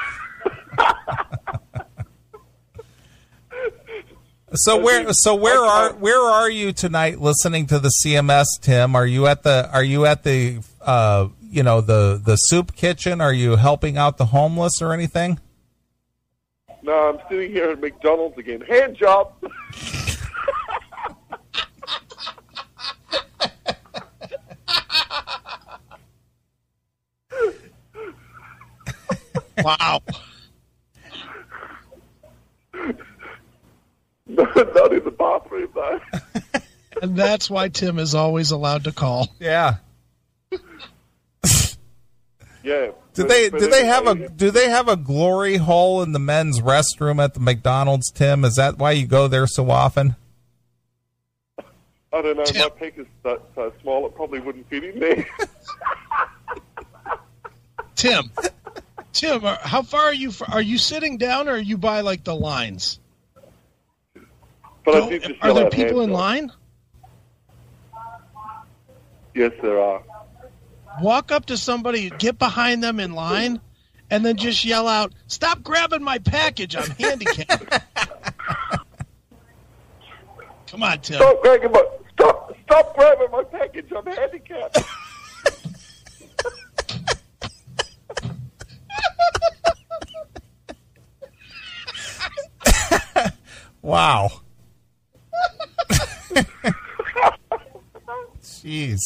So 4.58 4.80
where 4.80 5.12
so 5.12 5.36
where 5.36 5.60
are 5.60 5.94
where 5.94 6.22
are 6.22 6.50
you 6.50 6.72
tonight 6.72 7.20
listening 7.20 7.66
to 7.68 7.80
the 7.80 7.92
CMS, 8.06 8.46
Tim? 8.62 8.96
Are 8.96 9.06
you 9.06 9.28
at 9.28 9.44
the 9.44 9.70
are 9.74 9.84
you 9.84 10.06
at 10.06 10.24
the 10.24 10.60
uh 10.82 11.28
you 11.42 11.64
know 11.64 11.82
the 11.82 12.22
the 12.24 12.36
soup 12.36 12.74
kitchen? 12.74 13.20
Are 13.20 13.34
you 13.34 13.58
helping 13.58 13.98
out 13.98 14.18
the 14.18 14.28
homeless 14.28 14.82
or 14.82 14.94
anything? 14.94 15.40
no, 16.84 16.94
I'm 16.94 17.20
sitting 17.30 17.52
here 17.52 17.72
at 17.72 17.82
McDonald's 17.82 18.38
again. 18.38 18.62
Hand 18.62 18.96
job. 18.96 19.34
Wow. 29.66 30.02
Not 34.28 34.94
in 34.94 35.04
the 35.04 35.16
bathroom 35.18 35.70
though. 35.74 36.00
and 37.02 37.18
that's 37.18 37.50
why 37.50 37.70
Tim 37.70 37.98
is 37.98 38.14
always 38.14 38.52
allowed 38.52 38.84
to 38.84 38.92
call. 38.92 39.34
Yeah. 39.40 39.78
Yeah. 42.64 42.92
Do 43.14 43.28
they 43.28 43.52
do 43.52 43.70
they 43.70 43.86
have 43.86 44.08
a 44.08 44.28
do 44.28 44.50
they 44.50 44.70
have 44.70 44.88
a 44.88 44.96
glory 44.96 45.58
hole 45.58 46.02
in 46.02 46.14
the 46.14 46.20
men's 46.20 46.62
restroom 46.62 47.24
at 47.24 47.36
the 47.36 47.40
McDonald's, 47.40 48.10
Tim? 48.10 48.44
Is 48.44 48.56
that 48.56 48.80
why 48.80 48.94
you 48.94 49.06
go 49.06 49.28
there 49.28 49.46
so 49.46 49.70
often? 49.70 50.16
I 52.12 52.24
don't 52.24 52.38
know. 52.38 52.42
My 52.42 52.70
Tim. 52.80 53.02
is 53.02 53.06
so, 53.22 53.40
so 53.54 53.72
small 53.84 54.08
it 54.08 54.16
probably 54.16 54.40
wouldn't 54.40 54.68
fit 54.68 54.84
in 54.84 55.00
there. 55.00 55.28
Tim, 57.96 58.32
Tim, 59.16 59.42
how 59.44 59.82
far 59.82 60.02
are 60.02 60.14
you? 60.14 60.30
fr- 60.30 60.44
Are 60.52 60.62
you 60.62 60.78
sitting 60.78 61.18
down, 61.18 61.48
or 61.48 61.54
are 61.54 61.58
you 61.58 61.78
by 61.78 62.02
like 62.02 62.26
the 62.26 62.36
lines? 62.36 63.00
But 64.84 64.96
I 64.96 65.00
Don't- 65.00 65.10
did 65.10 65.24
just 65.24 65.36
are 65.42 65.54
there 65.54 65.70
people 65.70 66.02
in 66.02 66.12
line? 66.12 66.52
Yes, 69.34 69.54
there 69.62 69.80
are. 69.82 70.04
Walk 71.02 71.32
up 71.32 71.46
to 71.48 71.56
somebody, 71.58 72.10
get 72.10 72.38
behind 72.38 72.84
them 72.84 73.00
in 73.00 73.14
line, 73.14 73.62
and 74.12 74.26
then 74.26 74.36
just 74.36 74.66
yell 74.66 74.86
out, 74.88 75.14
"Stop 75.28 75.64
grabbing 75.64 76.04
my 76.04 76.18
package! 76.20 76.76
I'm 76.76 76.90
handicapped." 76.92 77.84
Come 80.68 80.84
on, 80.84 81.00
Tim. 81.00 81.16
Stop 81.18 81.42
grabbing 81.42 81.72
my 81.72 81.86
stop 82.12 82.54
stop 82.66 82.96
grabbing 82.96 83.32
my 83.32 83.44
package. 83.46 83.92
I'm 83.96 84.06
handicapped. 84.06 84.78
Wow. 93.86 94.32
Jeez. 98.42 98.98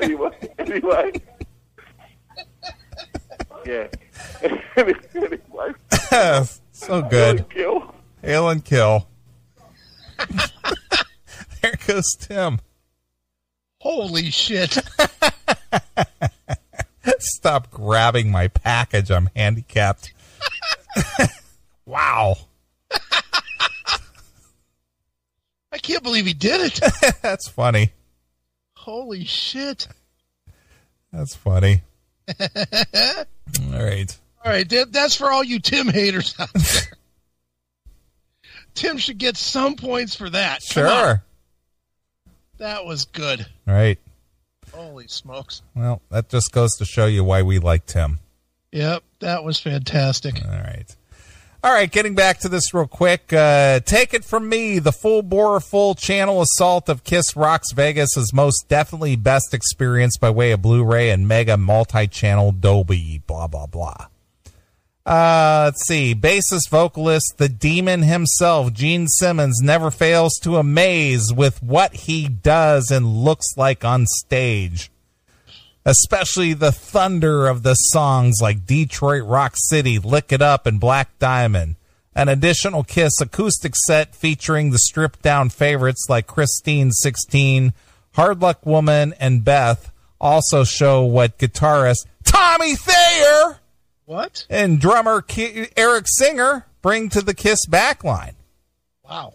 anyway, 0.00 0.30
anyway. 0.58 1.12
Yeah. 3.66 3.88
anyway, 4.76 4.94
so 6.70 7.02
good. 7.02 7.48
kill. 7.50 7.92
Hail 8.22 8.48
and 8.48 8.64
kill. 8.64 9.08
there 11.62 11.74
goes 11.84 12.14
Tim. 12.20 12.60
Holy 13.80 14.30
shit! 14.30 14.78
Stop 17.42 17.72
grabbing 17.72 18.30
my 18.30 18.46
package. 18.46 19.10
I'm 19.10 19.28
handicapped. 19.34 20.12
wow. 21.86 22.36
I 25.72 25.78
can't 25.78 26.04
believe 26.04 26.24
he 26.24 26.34
did 26.34 26.60
it. 26.60 26.80
That's 27.22 27.48
funny. 27.48 27.90
Holy 28.76 29.24
shit! 29.24 29.88
That's 31.12 31.34
funny. 31.34 31.82
All 32.40 32.46
right. 33.72 34.16
All 34.44 34.52
right, 34.52 34.68
that, 34.68 34.92
that's 34.92 35.16
for 35.16 35.28
all 35.32 35.42
you 35.42 35.58
Tim 35.58 35.88
haters 35.88 36.36
out 36.38 36.52
there. 36.54 36.96
Tim 38.74 38.98
should 38.98 39.18
get 39.18 39.36
some 39.36 39.74
points 39.74 40.14
for 40.14 40.30
that. 40.30 40.62
Sure. 40.62 41.24
That 42.58 42.84
was 42.84 43.06
good. 43.06 43.44
All 43.66 43.74
right. 43.74 43.98
Holy 44.72 45.06
smokes. 45.08 45.62
Well, 45.74 46.00
that 46.10 46.28
just 46.28 46.52
goes 46.52 46.72
to 46.78 46.84
show 46.84 47.06
you 47.06 47.24
why 47.24 47.42
we 47.42 47.58
like 47.58 47.86
Tim. 47.86 48.20
Yep, 48.72 49.02
that 49.20 49.44
was 49.44 49.60
fantastic. 49.60 50.42
All 50.44 50.50
right. 50.50 50.96
All 51.64 51.72
right, 51.72 51.90
getting 51.90 52.16
back 52.16 52.40
to 52.40 52.48
this 52.48 52.74
real 52.74 52.88
quick. 52.88 53.32
Uh, 53.32 53.78
take 53.80 54.14
it 54.14 54.24
from 54.24 54.48
me. 54.48 54.80
The 54.80 54.90
full 54.90 55.22
bore, 55.22 55.60
full 55.60 55.94
channel 55.94 56.42
assault 56.42 56.88
of 56.88 57.04
Kiss 57.04 57.36
Rocks 57.36 57.70
Vegas 57.72 58.16
is 58.16 58.32
most 58.34 58.64
definitely 58.68 59.14
best 59.14 59.54
experienced 59.54 60.20
by 60.20 60.30
way 60.30 60.50
of 60.50 60.60
Blu 60.60 60.82
ray 60.82 61.10
and 61.10 61.28
mega 61.28 61.56
multi 61.56 62.08
channel 62.08 62.50
Dolby, 62.50 63.22
blah, 63.28 63.46
blah, 63.46 63.66
blah. 63.66 64.08
Uh, 65.04 65.62
let's 65.66 65.84
see. 65.86 66.14
Bassist 66.14 66.68
vocalist, 66.70 67.34
the 67.38 67.48
demon 67.48 68.02
himself, 68.02 68.72
Gene 68.72 69.08
Simmons, 69.08 69.60
never 69.60 69.90
fails 69.90 70.38
to 70.42 70.58
amaze 70.58 71.32
with 71.32 71.62
what 71.62 71.92
he 71.92 72.28
does 72.28 72.90
and 72.90 73.24
looks 73.24 73.56
like 73.56 73.84
on 73.84 74.06
stage 74.06 74.92
especially 75.84 76.52
the 76.52 76.72
thunder 76.72 77.46
of 77.46 77.62
the 77.62 77.74
songs 77.74 78.38
like 78.40 78.66
Detroit 78.66 79.24
Rock 79.24 79.54
City, 79.56 79.98
Lick 79.98 80.32
It 80.32 80.42
Up, 80.42 80.66
and 80.66 80.78
Black 80.78 81.18
Diamond. 81.18 81.76
An 82.14 82.28
additional 82.28 82.84
Kiss 82.84 83.20
acoustic 83.20 83.74
set 83.86 84.14
featuring 84.14 84.70
the 84.70 84.78
stripped 84.78 85.22
down 85.22 85.48
favorites 85.48 86.06
like 86.08 86.26
Christine 86.26 86.90
16, 86.92 87.72
Hard 88.14 88.42
Luck 88.42 88.64
Woman, 88.66 89.14
and 89.18 89.44
Beth 89.44 89.90
also 90.20 90.62
show 90.62 91.02
what 91.02 91.38
guitarist 91.38 92.06
Tommy 92.22 92.76
Thayer 92.76 93.58
What? 94.12 94.46
and 94.50 94.78
drummer 94.80 95.22
Ki- 95.22 95.68
Eric 95.76 96.04
Singer 96.06 96.66
bring 96.82 97.08
to 97.10 97.22
the 97.22 97.32
Kiss 97.34 97.66
backline. 97.66 98.34
Wow. 99.02 99.34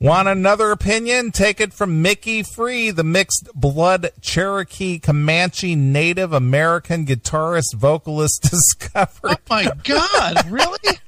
Want 0.00 0.26
another 0.26 0.72
opinion? 0.72 1.30
Take 1.30 1.60
it 1.60 1.72
from 1.72 2.02
Mickey 2.02 2.42
Free, 2.42 2.90
the 2.90 3.04
mixed 3.04 3.48
blood 3.54 4.10
Cherokee 4.20 4.98
Comanche 4.98 5.76
Native 5.76 6.32
American 6.32 7.06
guitarist 7.06 7.74
vocalist 7.76 8.42
discovered. 8.50 9.20
Oh 9.24 9.36
my 9.48 9.70
God! 9.84 10.50
Really? 10.50 10.78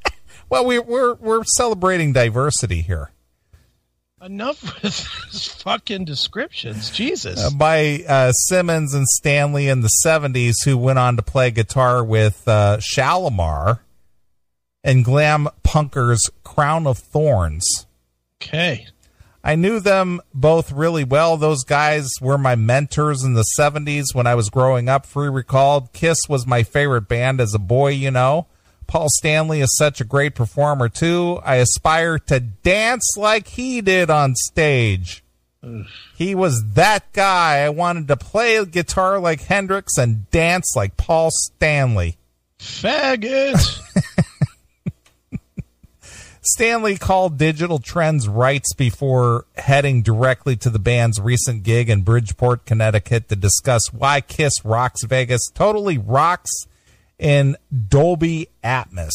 Well, 0.50 0.66
we, 0.66 0.78
we're 0.78 1.14
we're 1.14 1.42
celebrating 1.56 2.12
diversity 2.12 2.82
here. 2.82 3.10
Enough 4.24 4.62
with 4.82 5.06
these 5.30 5.48
fucking 5.48 6.06
descriptions. 6.06 6.90
Jesus. 6.90 7.44
Uh, 7.44 7.50
by 7.50 8.02
uh, 8.08 8.32
Simmons 8.32 8.94
and 8.94 9.06
Stanley 9.06 9.68
in 9.68 9.82
the 9.82 9.90
'70s, 10.04 10.54
who 10.64 10.78
went 10.78 10.98
on 10.98 11.16
to 11.16 11.22
play 11.22 11.50
guitar 11.50 12.02
with 12.02 12.46
uh, 12.48 12.78
Shalamar 12.78 13.80
and 14.82 15.04
glam 15.04 15.48
punkers 15.62 16.30
Crown 16.42 16.86
of 16.86 16.98
Thorns. 16.98 17.86
okay. 18.40 18.86
I 19.46 19.56
knew 19.56 19.78
them 19.78 20.22
both 20.32 20.72
really 20.72 21.04
well. 21.04 21.36
Those 21.36 21.64
guys 21.64 22.08
were 22.18 22.38
my 22.38 22.56
mentors 22.56 23.22
in 23.22 23.34
the 23.34 23.44
70s 23.58 24.14
when 24.14 24.26
I 24.26 24.34
was 24.34 24.48
growing 24.48 24.88
up. 24.88 25.04
Free 25.04 25.28
recalled, 25.28 25.92
Kiss 25.92 26.16
was 26.30 26.46
my 26.46 26.62
favorite 26.62 27.08
band 27.08 27.42
as 27.42 27.52
a 27.52 27.58
boy, 27.58 27.88
you 27.88 28.10
know. 28.10 28.46
Paul 28.86 29.08
Stanley 29.08 29.60
is 29.60 29.76
such 29.76 30.00
a 30.00 30.04
great 30.04 30.34
performer, 30.34 30.88
too. 30.88 31.40
I 31.44 31.56
aspire 31.56 32.18
to 32.20 32.40
dance 32.40 33.16
like 33.16 33.48
he 33.48 33.80
did 33.80 34.10
on 34.10 34.34
stage. 34.34 35.22
He 36.16 36.34
was 36.34 36.62
that 36.74 37.12
guy. 37.12 37.60
I 37.60 37.70
wanted 37.70 38.08
to 38.08 38.16
play 38.16 38.62
guitar 38.66 39.18
like 39.18 39.42
Hendrix 39.42 39.96
and 39.96 40.30
dance 40.30 40.74
like 40.76 40.96
Paul 40.96 41.30
Stanley. 41.32 42.18
Faggot. 42.58 43.80
Stanley 46.42 46.98
called 46.98 47.38
Digital 47.38 47.78
Trends 47.78 48.28
rights 48.28 48.74
before 48.74 49.46
heading 49.56 50.02
directly 50.02 50.56
to 50.56 50.68
the 50.68 50.78
band's 50.78 51.18
recent 51.18 51.62
gig 51.62 51.88
in 51.88 52.02
Bridgeport, 52.02 52.66
Connecticut 52.66 53.30
to 53.30 53.36
discuss 53.36 53.92
why 53.94 54.20
Kiss 54.20 54.62
rocks 54.62 55.04
Vegas 55.04 55.48
totally 55.54 55.96
rocks 55.96 56.50
in 57.18 57.56
Dolby 57.88 58.48
Atmos. 58.62 59.12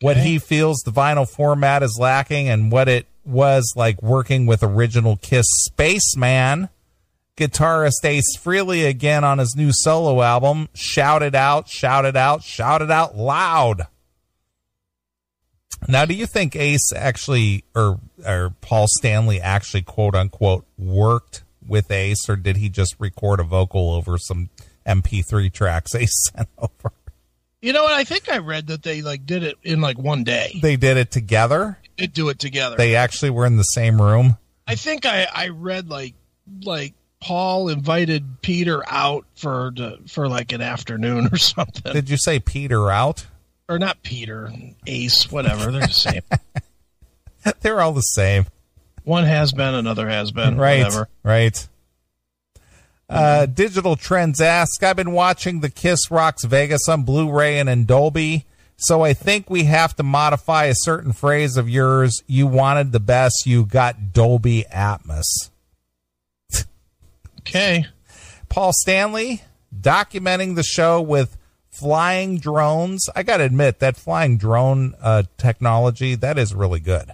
What 0.00 0.16
Okay. 0.18 0.24
he 0.28 0.38
feels 0.38 0.78
the 0.84 0.90
vinyl 0.92 1.28
format 1.28 1.82
is 1.82 1.96
lacking 2.00 2.48
and 2.48 2.70
what 2.70 2.88
it 2.88 3.06
was 3.24 3.72
like 3.76 4.02
working 4.02 4.46
with 4.46 4.62
original 4.62 5.16
Kiss 5.16 5.46
Spaceman. 5.64 6.68
Guitarist 7.36 8.04
Ace 8.04 8.36
Frehley 8.38 8.88
again 8.88 9.22
on 9.22 9.38
his 9.38 9.54
new 9.56 9.70
solo 9.72 10.22
album. 10.22 10.68
Shout 10.74 11.22
it 11.22 11.34
out, 11.34 11.68
shout 11.68 12.04
it 12.06 12.16
out, 12.16 12.42
shout 12.42 12.80
it 12.80 12.90
out 12.90 13.16
loud. 13.16 13.86
Now, 15.88 16.04
do 16.06 16.14
you 16.14 16.26
think 16.26 16.56
Ace 16.56 16.92
actually, 16.94 17.64
or 17.74 18.00
or 18.24 18.54
Paul 18.62 18.86
Stanley 18.88 19.40
actually, 19.40 19.82
quote 19.82 20.14
unquote, 20.14 20.64
worked 20.78 21.42
with 21.66 21.90
Ace, 21.90 22.28
or 22.28 22.36
did 22.36 22.56
he 22.56 22.68
just 22.70 22.96
record 22.98 23.40
a 23.40 23.44
vocal 23.44 23.90
over 23.92 24.16
some 24.18 24.48
MP3 24.86 25.52
tracks 25.52 25.94
Ace 25.94 26.30
sent 26.34 26.48
over? 26.58 26.92
You 27.66 27.72
know 27.72 27.82
what? 27.82 27.92
I 27.92 28.04
think 28.04 28.30
I 28.30 28.38
read 28.38 28.68
that 28.68 28.82
they 28.82 29.02
like 29.02 29.26
did 29.26 29.42
it 29.42 29.56
in 29.62 29.80
like 29.80 29.98
one 29.98 30.24
day. 30.24 30.58
They 30.62 30.76
did 30.76 30.96
it 30.96 31.10
together. 31.10 31.78
They 31.98 32.06
do 32.06 32.28
it 32.28 32.38
together. 32.38 32.76
They 32.76 32.94
actually 32.94 33.30
were 33.30 33.44
in 33.44 33.56
the 33.56 33.64
same 33.64 34.00
room. 34.00 34.38
I 34.66 34.76
think 34.76 35.04
I 35.04 35.26
I 35.32 35.48
read 35.48 35.88
like 35.88 36.14
like 36.62 36.94
Paul 37.20 37.68
invited 37.68 38.40
Peter 38.40 38.82
out 38.86 39.24
for 39.34 39.72
the, 39.74 39.98
for 40.06 40.28
like 40.28 40.52
an 40.52 40.60
afternoon 40.60 41.28
or 41.32 41.38
something. 41.38 41.92
Did 41.92 42.08
you 42.08 42.16
say 42.16 42.38
Peter 42.38 42.90
out? 42.90 43.26
or 43.68 43.78
not 43.78 44.02
Peter, 44.02 44.52
Ace, 44.86 45.30
whatever. 45.30 45.72
They're 45.72 45.80
the 45.80 45.88
same. 45.88 46.22
They're 47.62 47.80
all 47.80 47.92
the 47.92 48.00
same. 48.00 48.46
One 49.04 49.24
has 49.24 49.52
been, 49.52 49.74
another 49.74 50.08
has 50.08 50.32
been. 50.32 50.56
Right. 50.56 50.84
Whatever. 50.84 51.08
Right. 51.22 51.68
Uh, 53.08 53.46
Digital 53.46 53.96
Trends 53.96 54.40
ask, 54.40 54.82
I've 54.82 54.96
been 54.96 55.12
watching 55.12 55.60
the 55.60 55.70
Kiss 55.70 56.10
Rocks 56.10 56.44
Vegas 56.44 56.88
on 56.88 57.04
Blu-ray 57.04 57.58
and 57.58 57.68
in 57.68 57.84
Dolby, 57.84 58.46
so 58.76 59.02
I 59.02 59.14
think 59.14 59.48
we 59.48 59.64
have 59.64 59.94
to 59.96 60.02
modify 60.02 60.64
a 60.64 60.74
certain 60.74 61.12
phrase 61.12 61.56
of 61.56 61.68
yours. 61.68 62.22
You 62.26 62.46
wanted 62.46 62.92
the 62.92 63.00
best, 63.00 63.46
you 63.46 63.64
got 63.64 64.12
Dolby 64.12 64.64
Atmos. 64.72 65.50
Okay. 67.40 67.86
Paul 68.48 68.72
Stanley 68.72 69.42
documenting 69.72 70.56
the 70.56 70.64
show 70.64 71.00
with 71.00 71.36
flying 71.70 72.38
drones. 72.38 73.08
I 73.14 73.22
got 73.22 73.36
to 73.36 73.44
admit 73.44 73.78
that 73.78 73.96
flying 73.96 74.36
drone 74.36 74.94
uh, 75.00 75.22
technology 75.38 76.16
that 76.16 76.38
is 76.38 76.52
really 76.54 76.80
good. 76.80 77.12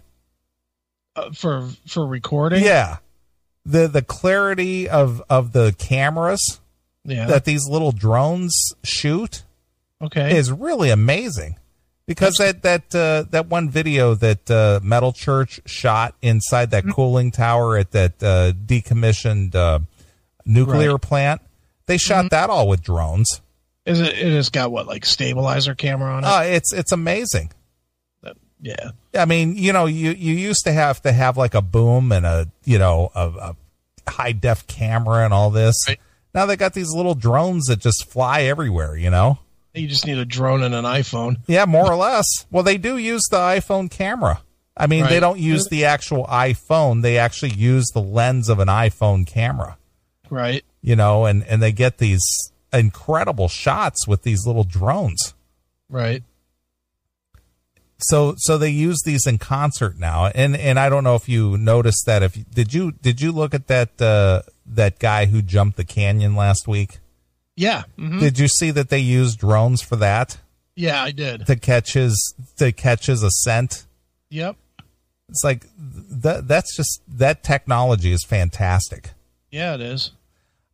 Uh, 1.14 1.32
for 1.32 1.68
for 1.86 2.06
recording. 2.06 2.64
Yeah. 2.64 2.96
The 3.64 3.86
the 3.88 4.02
clarity 4.02 4.88
of 4.88 5.22
of 5.30 5.52
the 5.52 5.74
cameras 5.78 6.60
Yeah. 7.04 7.26
that 7.26 7.44
these 7.44 7.68
little 7.68 7.92
drones 7.92 8.54
shoot 8.82 9.42
okay. 10.02 10.36
is 10.36 10.50
really 10.50 10.90
amazing. 10.90 11.56
Because 12.04 12.34
that 12.38 12.62
that 12.62 12.92
uh, 12.94 13.24
that 13.30 13.46
one 13.46 13.70
video 13.70 14.14
that 14.16 14.50
uh, 14.50 14.80
Metal 14.82 15.12
Church 15.12 15.60
shot 15.66 16.16
inside 16.20 16.72
that 16.72 16.84
cooling 16.90 17.30
tower 17.30 17.76
at 17.76 17.92
that 17.92 18.20
uh, 18.22 18.52
decommissioned 18.52 19.54
uh, 19.54 19.78
nuclear 20.44 20.92
Right. 20.92 21.00
plant. 21.02 21.40
They 21.86 21.98
shot 21.98 22.30
that 22.30 22.50
all 22.50 22.66
with 22.68 22.82
drones. 22.82 23.40
Is 23.86 24.00
it? 24.00 24.18
It 24.18 24.32
has 24.32 24.48
got 24.50 24.72
what 24.72 24.86
like 24.88 25.04
stabilizer 25.04 25.76
camera 25.76 26.12
on 26.14 26.24
it. 26.24 26.26
Uh, 26.26 26.42
it's 26.42 26.72
it's 26.72 26.90
amazing. 26.92 27.52
Yeah. 28.62 28.92
I 29.14 29.24
mean, 29.24 29.56
you 29.56 29.72
know, 29.72 29.86
you 29.86 30.12
you 30.12 30.34
used 30.34 30.64
to 30.64 30.72
have 30.72 31.02
to 31.02 31.12
have 31.12 31.36
like 31.36 31.54
a 31.54 31.60
boom 31.60 32.12
and 32.12 32.24
a 32.24 32.48
you 32.64 32.78
know 32.78 33.10
a, 33.14 33.28
a 33.28 33.56
high 34.08 34.32
def 34.32 34.66
camera 34.66 35.24
and 35.24 35.34
all 35.34 35.50
this. 35.50 35.76
Right. 35.86 36.00
Now 36.32 36.46
they 36.46 36.56
got 36.56 36.72
these 36.72 36.94
little 36.94 37.14
drones 37.14 37.66
that 37.66 37.80
just 37.80 38.10
fly 38.10 38.42
everywhere. 38.42 38.96
You 38.96 39.10
know. 39.10 39.38
You 39.74 39.88
just 39.88 40.06
need 40.06 40.18
a 40.18 40.24
drone 40.24 40.62
and 40.62 40.74
an 40.74 40.84
iPhone. 40.84 41.38
Yeah, 41.46 41.64
more 41.64 41.90
or 41.90 41.96
less. 41.96 42.26
Well, 42.50 42.62
they 42.62 42.76
do 42.76 42.98
use 42.98 43.22
the 43.30 43.38
iPhone 43.38 43.90
camera. 43.90 44.42
I 44.76 44.86
mean, 44.86 45.06
they 45.06 45.18
don't 45.18 45.38
use 45.38 45.66
the 45.68 45.86
actual 45.86 46.24
iPhone. 46.26 47.02
They 47.02 47.16
actually 47.18 47.52
use 47.52 47.86
the 47.92 48.02
lens 48.02 48.48
of 48.48 48.58
an 48.58 48.68
iPhone 48.68 49.26
camera. 49.26 49.78
Right. 50.30 50.64
You 50.82 50.94
know, 50.94 51.26
and 51.26 51.42
and 51.44 51.62
they 51.62 51.72
get 51.72 51.98
these 51.98 52.22
incredible 52.72 53.48
shots 53.48 54.06
with 54.06 54.22
these 54.22 54.46
little 54.46 54.64
drones. 54.64 55.34
Right. 55.88 56.22
So 58.02 58.34
so 58.38 58.58
they 58.58 58.68
use 58.70 59.00
these 59.04 59.26
in 59.26 59.38
concert 59.38 59.98
now 59.98 60.26
and 60.34 60.56
and 60.56 60.78
i 60.78 60.88
don't 60.88 61.04
know 61.04 61.14
if 61.14 61.28
you 61.28 61.56
noticed 61.58 62.04
that 62.06 62.22
if 62.22 62.36
did 62.50 62.72
you 62.74 62.92
did 62.92 63.20
you 63.20 63.32
look 63.32 63.54
at 63.54 63.66
that 63.68 64.00
uh 64.02 64.42
that 64.66 64.98
guy 64.98 65.26
who 65.26 65.40
jumped 65.42 65.76
the 65.76 65.84
canyon 65.84 66.34
last 66.36 66.66
week 66.68 66.98
Yeah. 67.56 67.82
hmm 67.96 68.18
did 68.18 68.38
you 68.38 68.48
see 68.48 68.70
that 68.72 68.88
they 68.88 68.98
used 68.98 69.38
drones 69.40 69.82
for 69.82 69.96
that 69.96 70.38
Yeah, 70.74 71.02
I 71.02 71.10
did. 71.12 71.46
to 71.46 71.56
catch 71.56 71.92
his 71.94 72.34
to 72.56 72.72
catch 72.72 73.06
his 73.06 73.22
ascent 73.22 73.86
Yep. 74.30 74.56
it's 75.28 75.44
like 75.44 75.66
that 75.76 76.48
that's 76.48 76.76
just 76.76 77.00
that 77.08 77.42
technology 77.42 78.12
is 78.12 78.24
fantastic 78.24 79.10
Yeah, 79.50 79.74
it 79.74 79.80
is. 79.80 80.12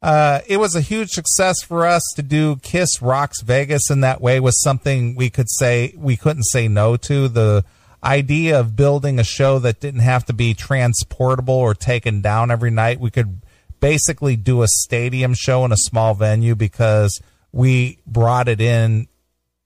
Uh, 0.03 0.41
it 0.47 0.59
was 0.59 0.77
a 0.77 0.81
huge 0.81 1.11
success 1.11 1.63
for 1.63 1.85
us 1.85 2.03
to 2.17 2.23
do 2.23 2.57
Kiss 2.57 3.03
Rocks 3.03 3.43
Vegas 3.43 3.91
in 3.91 4.01
that 4.03 4.21
way 4.21 4.39
was 4.39 4.61
something 4.63 5.17
we 5.17 5.29
could 5.31 5.51
say 5.51 5.95
we 5.97 6.17
couldn't 6.17 6.45
say 6.45 6.69
no 6.69 6.97
to. 6.99 7.29
The 7.29 7.65
idea 8.03 8.61
of 8.61 8.77
building 8.77 9.19
a 9.19 9.25
show 9.25 9.59
that 9.59 9.81
didn't 9.81 10.01
have 10.01 10.25
to 10.27 10.33
be 10.33 10.55
transportable 10.55 11.55
or 11.55 11.75
taken 11.75 12.21
down 12.21 12.51
every 12.51 12.71
night. 12.71 13.01
We 13.01 13.11
could 13.11 13.41
basically 13.81 14.37
do 14.37 14.63
a 14.63 14.69
stadium 14.69 15.35
show 15.35 15.65
in 15.65 15.73
a 15.73 15.77
small 15.77 16.15
venue 16.15 16.55
because 16.55 17.21
we 17.53 17.99
brought 18.07 18.49
it 18.49 18.61
in 18.61 19.09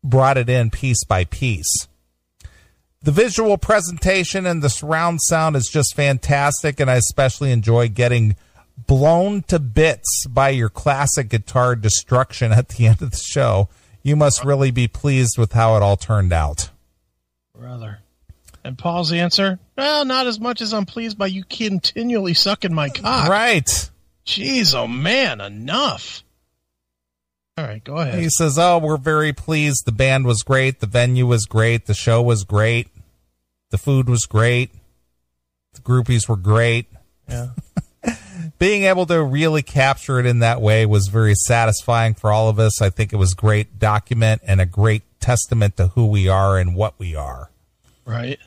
brought 0.02 0.38
it 0.38 0.48
in 0.48 0.70
piece 0.70 1.04
by 1.04 1.24
piece. 1.24 1.88
The 3.02 3.12
visual 3.12 3.58
presentation 3.58 4.46
and 4.46 4.62
the 4.62 4.70
surround 4.70 5.20
sound 5.22 5.56
is 5.56 5.68
just 5.72 5.94
fantastic, 5.94 6.80
and 6.80 6.90
I 6.90 6.94
especially 6.96 7.50
enjoy 7.52 7.88
getting 7.88 8.36
blown 8.86 9.42
to 9.44 9.58
bits 9.58 10.26
by 10.26 10.50
your 10.50 10.68
classic 10.68 11.28
guitar 11.28 11.76
destruction 11.76 12.52
at 12.52 12.68
the 12.70 12.86
end 12.86 13.02
of 13.02 13.10
the 13.10 13.16
show. 13.16 13.68
You 14.02 14.16
must 14.16 14.44
really 14.44 14.70
be 14.70 14.88
pleased 14.88 15.38
with 15.38 15.52
how 15.52 15.76
it 15.76 15.82
all 15.82 15.96
turned 15.96 16.32
out. 16.32 16.70
Brother. 17.56 18.00
And 18.64 18.78
Paul's 18.78 19.12
answer? 19.12 19.58
Well, 19.76 20.04
not 20.04 20.26
as 20.26 20.38
much 20.38 20.60
as 20.60 20.72
I'm 20.72 20.86
pleased 20.86 21.18
by 21.18 21.26
you 21.26 21.44
continually 21.44 22.34
sucking 22.34 22.74
my 22.74 22.88
cock. 22.88 23.28
Right. 23.28 23.90
Jeez, 24.24 24.74
oh 24.74 24.86
man, 24.86 25.40
enough. 25.40 26.22
All 27.58 27.64
right, 27.64 27.82
go 27.82 27.96
ahead. 27.96 28.18
He 28.18 28.30
says, 28.30 28.58
Oh, 28.58 28.78
we're 28.78 28.96
very 28.96 29.32
pleased. 29.32 29.84
The 29.84 29.92
band 29.92 30.24
was 30.24 30.42
great. 30.42 30.80
The 30.80 30.86
venue 30.86 31.26
was 31.26 31.44
great. 31.44 31.86
The 31.86 31.94
show 31.94 32.22
was 32.22 32.44
great. 32.44 32.88
The 33.70 33.78
food 33.78 34.08
was 34.08 34.26
great. 34.26 34.70
The 35.74 35.80
groupies 35.80 36.28
were 36.28 36.36
great. 36.36 36.86
Yeah. 37.28 37.48
Being 38.62 38.84
able 38.84 39.06
to 39.06 39.20
really 39.20 39.64
capture 39.64 40.20
it 40.20 40.26
in 40.26 40.38
that 40.38 40.60
way 40.60 40.86
was 40.86 41.08
very 41.08 41.34
satisfying 41.34 42.14
for 42.14 42.30
all 42.30 42.48
of 42.48 42.60
us. 42.60 42.80
I 42.80 42.90
think 42.90 43.12
it 43.12 43.16
was 43.16 43.34
great 43.34 43.80
document 43.80 44.40
and 44.46 44.60
a 44.60 44.66
great 44.66 45.02
testament 45.18 45.76
to 45.78 45.88
who 45.88 46.06
we 46.06 46.28
are 46.28 46.56
and 46.56 46.76
what 46.76 46.94
we 46.96 47.16
are. 47.16 47.50
Right. 48.04 48.38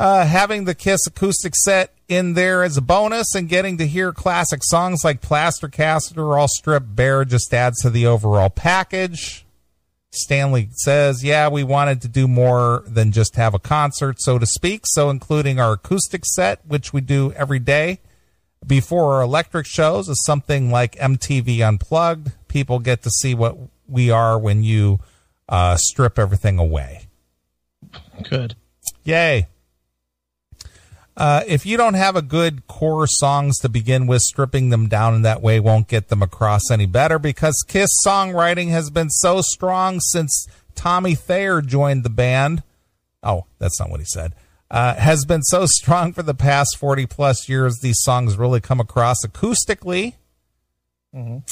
Uh, 0.00 0.26
having 0.26 0.64
the 0.64 0.74
Kiss 0.74 1.06
acoustic 1.06 1.54
set 1.54 1.94
in 2.08 2.34
there 2.34 2.64
as 2.64 2.76
a 2.76 2.80
bonus 2.80 3.36
and 3.36 3.48
getting 3.48 3.78
to 3.78 3.86
hear 3.86 4.10
classic 4.10 4.62
songs 4.64 5.04
like 5.04 5.20
Plaster 5.20 5.68
Caster, 5.68 6.36
All 6.36 6.48
Stripped 6.48 6.96
Bare 6.96 7.24
just 7.24 7.54
adds 7.54 7.78
to 7.82 7.90
the 7.90 8.04
overall 8.04 8.50
package. 8.50 9.46
Stanley 10.10 10.70
says, 10.72 11.22
Yeah, 11.22 11.48
we 11.48 11.62
wanted 11.62 12.02
to 12.02 12.08
do 12.08 12.26
more 12.26 12.82
than 12.88 13.12
just 13.12 13.36
have 13.36 13.54
a 13.54 13.60
concert, 13.60 14.16
so 14.18 14.40
to 14.40 14.46
speak. 14.46 14.82
So, 14.86 15.08
including 15.08 15.60
our 15.60 15.74
acoustic 15.74 16.24
set, 16.26 16.66
which 16.66 16.92
we 16.92 17.00
do 17.00 17.32
every 17.34 17.60
day 17.60 18.00
before 18.66 19.14
our 19.14 19.22
electric 19.22 19.66
shows, 19.66 20.08
is 20.08 20.22
something 20.24 20.70
like 20.70 20.96
MTV 20.96 21.66
Unplugged. 21.66 22.32
People 22.48 22.78
get 22.78 23.02
to 23.02 23.10
see 23.10 23.34
what 23.34 23.56
we 23.88 24.10
are 24.10 24.38
when 24.38 24.62
you 24.62 25.00
uh, 25.48 25.76
strip 25.76 26.18
everything 26.18 26.58
away. 26.58 27.08
Good. 28.28 28.56
Yay. 29.04 29.48
Uh, 31.14 31.42
if 31.46 31.66
you 31.66 31.76
don't 31.76 31.94
have 31.94 32.16
a 32.16 32.22
good 32.22 32.66
core 32.66 33.06
songs 33.06 33.58
to 33.58 33.68
begin 33.68 34.06
with, 34.06 34.22
stripping 34.22 34.70
them 34.70 34.88
down 34.88 35.14
in 35.14 35.22
that 35.22 35.42
way 35.42 35.60
won't 35.60 35.88
get 35.88 36.08
them 36.08 36.22
across 36.22 36.70
any 36.70 36.86
better 36.86 37.18
because 37.18 37.62
Kiss 37.68 37.90
songwriting 38.06 38.68
has 38.68 38.88
been 38.88 39.10
so 39.10 39.42
strong 39.42 40.00
since 40.00 40.46
Tommy 40.74 41.14
Thayer 41.14 41.60
joined 41.60 42.02
the 42.02 42.10
band. 42.10 42.62
Oh, 43.22 43.44
that's 43.58 43.78
not 43.78 43.90
what 43.90 44.00
he 44.00 44.06
said. 44.06 44.34
Uh, 44.72 44.94
has 44.94 45.24
been 45.26 45.42
so 45.42 45.66
strong 45.66 46.12
for 46.14 46.22
the 46.22 46.34
past 46.34 46.78
40 46.78 47.06
plus 47.06 47.48
years. 47.48 47.78
These 47.80 48.00
songs 48.00 48.36
really 48.36 48.60
come 48.60 48.80
across 48.80 49.18
acoustically. 49.24 50.14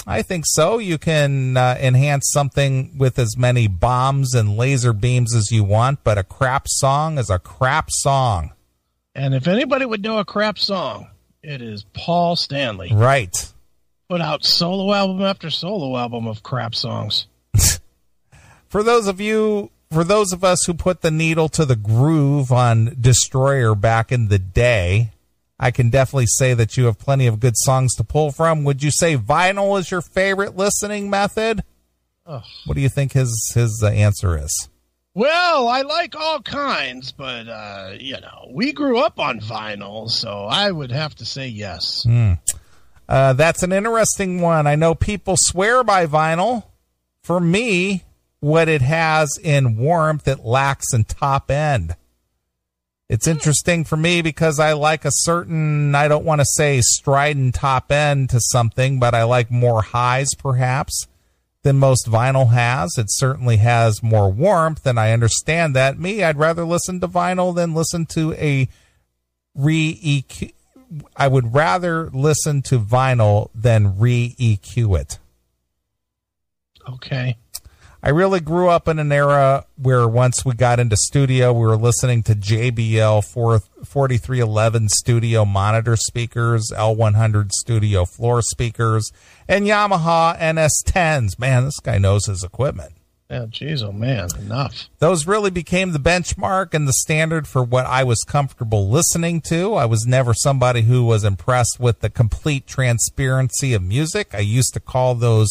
I 0.07 0.23
think 0.23 0.45
so. 0.47 0.79
You 0.79 0.97
can 0.97 1.57
uh, 1.57 1.77
enhance 1.79 2.31
something 2.33 2.97
with 2.97 3.19
as 3.19 3.37
many 3.37 3.69
bombs 3.69 4.35
and 4.35 4.57
laser 4.57 4.95
beams 4.95 5.35
as 5.35 5.53
you 5.53 5.65
want, 5.65 6.03
but 6.03 6.17
a 6.17 6.25
crap 6.25 6.67
song 6.67 7.19
is 7.19 7.29
a 7.29 7.39
crap 7.39 7.91
song. 7.91 8.53
And 9.15 9.35
if 9.35 9.47
anybody 9.47 9.85
would 9.85 10.03
know 10.03 10.19
a 10.19 10.25
crap 10.25 10.59
song, 10.59 11.09
it 11.43 11.61
is 11.61 11.85
Paul 11.93 12.37
Stanley. 12.37 12.91
Right. 12.91 13.53
Put 14.09 14.23
out 14.23 14.45
solo 14.45 14.95
album 14.95 15.21
after 15.21 15.51
solo 15.51 15.97
album 15.99 16.27
of 16.27 16.43
crap 16.43 16.75
songs. 16.75 17.27
For 18.69 18.83
those 18.83 19.09
of 19.09 19.21
you, 19.21 19.71
for 19.93 20.05
those 20.05 20.33
of 20.33 20.45
us 20.45 20.65
who 20.67 20.75
put 20.75 21.01
the 21.01 21.11
needle 21.11 21.49
to 21.51 21.65
the 21.65 21.77
groove 21.77 22.53
on 22.53 22.97
Destroyer 23.01 23.75
back 23.75 24.13
in 24.13 24.29
the 24.29 24.39
day, 24.39 25.11
I 25.59 25.71
can 25.71 25.91
definitely 25.91 26.27
say 26.27 26.55
that 26.55 26.77
you 26.77 26.85
have 26.87 26.99
plenty 26.99 27.27
of 27.27 27.41
good 27.41 27.57
songs 27.57 27.95
to 27.97 28.05
pull 28.05 28.31
from. 28.31 28.65
Would 28.65 28.83
you 28.83 28.91
say 28.91 29.17
vinyl 29.17 29.79
is 29.79 29.91
your 29.91 30.01
favorite 30.01 30.57
listening 30.57 31.11
method? 31.11 31.65
Ugh. 32.25 32.43
What 32.67 32.75
do 32.75 32.81
you 32.81 32.89
think 32.89 33.13
his 33.13 33.53
his 33.55 33.83
uh, 33.85 33.89
answer 33.89 34.39
is? 34.39 34.69
Well, 35.13 35.67
I 35.67 35.83
like 35.83 36.15
all 36.15 36.41
kinds, 36.41 37.11
but 37.11 37.49
uh, 37.49 37.95
you 37.99 38.21
know, 38.21 38.49
we 38.53 38.73
grew 38.73 39.01
up 39.01 39.19
on 39.19 39.41
vinyl, 39.41 40.09
so 40.09 40.45
I 40.45 40.71
would 40.71 40.93
have 40.93 41.17
to 41.17 41.27
say 41.27 41.49
yes. 41.49 42.07
Uh, 43.09 43.33
that's 43.33 43.65
an 43.65 43.73
interesting 43.73 44.41
one. 44.41 44.69
I 44.69 44.77
know 44.77 44.95
people 44.95 45.35
swear 45.37 45.83
by 45.83 46.07
vinyl. 46.07 46.65
For 47.23 47.41
me, 47.41 48.05
what 48.41 48.69
it 48.69 48.83
has 48.83 49.39
in 49.43 49.77
warmth, 49.77 50.27
it 50.27 50.45
lacks 50.45 50.93
in 50.93 51.05
top 51.05 51.51
end. 51.51 51.95
It's 53.09 53.27
hmm. 53.27 53.33
interesting 53.33 53.85
for 53.85 53.97
me 53.97 54.23
because 54.23 54.59
I 54.59 54.73
like 54.73 55.05
a 55.05 55.11
certain, 55.13 55.95
I 55.95 56.09
don't 56.09 56.25
want 56.25 56.41
to 56.41 56.47
say 56.47 56.81
strident 56.81 57.55
top 57.55 57.93
end 57.93 58.31
to 58.31 58.41
something, 58.41 58.99
but 58.99 59.15
I 59.15 59.25
like 59.25 59.51
more 59.51 59.83
highs 59.83 60.31
perhaps 60.39 61.07
than 61.63 61.77
most 61.77 62.07
vinyl 62.07 62.51
has. 62.53 62.97
It 62.97 63.07
certainly 63.09 63.59
has 63.59 64.03
more 64.03 64.31
warmth, 64.31 64.87
and 64.87 64.99
I 64.99 65.13
understand 65.13 65.77
that. 65.77 65.99
Me, 65.99 66.23
I'd 66.23 66.39
rather 66.39 66.65
listen 66.65 67.01
to 67.01 67.09
vinyl 67.09 67.55
than 67.55 67.75
listen 67.75 68.07
to 68.07 68.33
a 68.35 68.69
re 69.55 70.01
EQ. 70.03 70.53
I 71.17 71.29
would 71.29 71.55
rather 71.55 72.11
listen 72.11 72.63
to 72.63 72.79
vinyl 72.79 73.51
than 73.55 73.99
re 73.99 74.35
EQ 74.39 75.01
it. 75.01 75.19
Okay. 76.89 77.37
I 78.03 78.09
really 78.09 78.41
grew 78.41 78.71
up 78.71 78.89
in 78.89 78.99
an 78.99 79.13
era 79.13 79.67
where 79.77 80.09
once 80.09 80.43
we 80.43 80.55
got 80.55 80.81
into 80.81 80.97
studio, 80.97 81.53
we 81.53 81.67
were 81.67 81.77
listening 81.77 82.23
to 82.25 82.35
JBL 82.35 83.23
4, 83.25 83.61
4311 83.85 84.89
studio 84.89 85.45
monitor 85.45 85.97
speakers, 85.97 86.73
L100 86.75 87.53
studio 87.53 88.07
floor 88.07 88.41
speakers, 88.41 89.13
and 89.47 89.67
Yamaha 89.67 90.39
NS10s. 90.39 91.39
Man, 91.39 91.67
this 91.67 91.79
guy 91.81 91.99
knows 91.99 92.25
his 92.25 92.43
equipment. 92.43 92.95
Yeah, 93.29 93.45
jeez, 93.47 93.83
oh 93.85 93.93
man, 93.93 94.29
enough. 94.41 94.89
Those 94.99 95.27
really 95.27 95.51
became 95.51 95.93
the 95.93 96.01
benchmark 96.01 96.73
and 96.73 96.89
the 96.89 96.93
standard 96.95 97.47
for 97.47 97.63
what 97.63 97.85
I 97.87 98.03
was 98.03 98.25
comfortable 98.27 98.89
listening 98.89 99.43
to. 99.43 99.75
I 99.75 99.85
was 99.85 100.05
never 100.05 100.35
somebody 100.35 100.83
who 100.83 101.05
was 101.05 101.23
impressed 101.23 101.79
with 101.79 102.01
the 102.01 102.11
complete 102.11 102.67
transparency 102.67 103.73
of 103.75 103.83
music. 103.83 104.35
I 104.35 104.41
used 104.41 104.73
to 104.75 104.81
call 104.81 105.15
those 105.15 105.51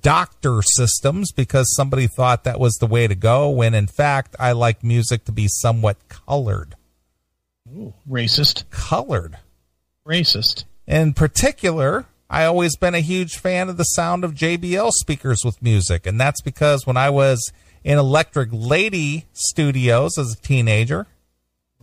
doctor 0.00 0.62
systems 0.62 1.32
because 1.32 1.74
somebody 1.74 2.06
thought 2.06 2.44
that 2.44 2.60
was 2.60 2.74
the 2.74 2.86
way 2.86 3.06
to 3.06 3.14
go, 3.14 3.50
when 3.50 3.74
in 3.74 3.86
fact, 3.86 4.34
I 4.38 4.52
like 4.52 4.82
music 4.82 5.24
to 5.26 5.32
be 5.32 5.48
somewhat 5.48 6.08
colored. 6.08 6.76
Ooh, 7.68 7.94
racist. 8.08 8.68
Colored. 8.70 9.38
Racist. 10.06 10.64
In 10.86 11.14
particular, 11.14 12.06
I 12.28 12.44
always 12.44 12.76
been 12.76 12.94
a 12.94 13.00
huge 13.00 13.36
fan 13.36 13.68
of 13.68 13.76
the 13.76 13.84
sound 13.84 14.24
of 14.24 14.34
JBL 14.34 14.92
speakers 14.92 15.42
with 15.44 15.62
music, 15.62 16.06
and 16.06 16.20
that's 16.20 16.40
because 16.40 16.86
when 16.86 16.96
I 16.96 17.10
was 17.10 17.52
in 17.82 17.98
Electric 17.98 18.48
Lady 18.52 19.26
Studios 19.32 20.18
as 20.18 20.32
a 20.32 20.42
teenager, 20.42 21.06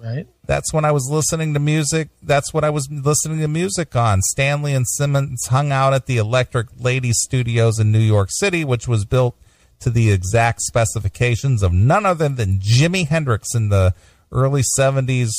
Right. 0.03 0.27
that's 0.45 0.73
when 0.73 0.83
I 0.83 0.91
was 0.91 1.07
listening 1.11 1.53
to 1.53 1.59
music. 1.59 2.09
That's 2.23 2.53
what 2.53 2.63
I 2.63 2.69
was 2.71 2.89
listening 2.91 3.39
to 3.39 3.47
music 3.47 3.95
on. 3.95 4.21
Stanley 4.21 4.73
and 4.73 4.87
Simmons 4.87 5.45
hung 5.47 5.71
out 5.71 5.93
at 5.93 6.07
the 6.07 6.17
Electric 6.17 6.67
Lady 6.79 7.11
Studios 7.13 7.79
in 7.79 7.91
New 7.91 7.99
York 7.99 8.29
City, 8.31 8.65
which 8.65 8.87
was 8.87 9.05
built 9.05 9.35
to 9.79 9.89
the 9.89 10.11
exact 10.11 10.61
specifications 10.61 11.61
of 11.61 11.71
none 11.73 12.05
other 12.05 12.29
than 12.29 12.59
Jimi 12.59 13.07
Hendrix 13.07 13.53
in 13.53 13.69
the 13.69 13.93
early 14.31 14.63
70s, 14.77 15.29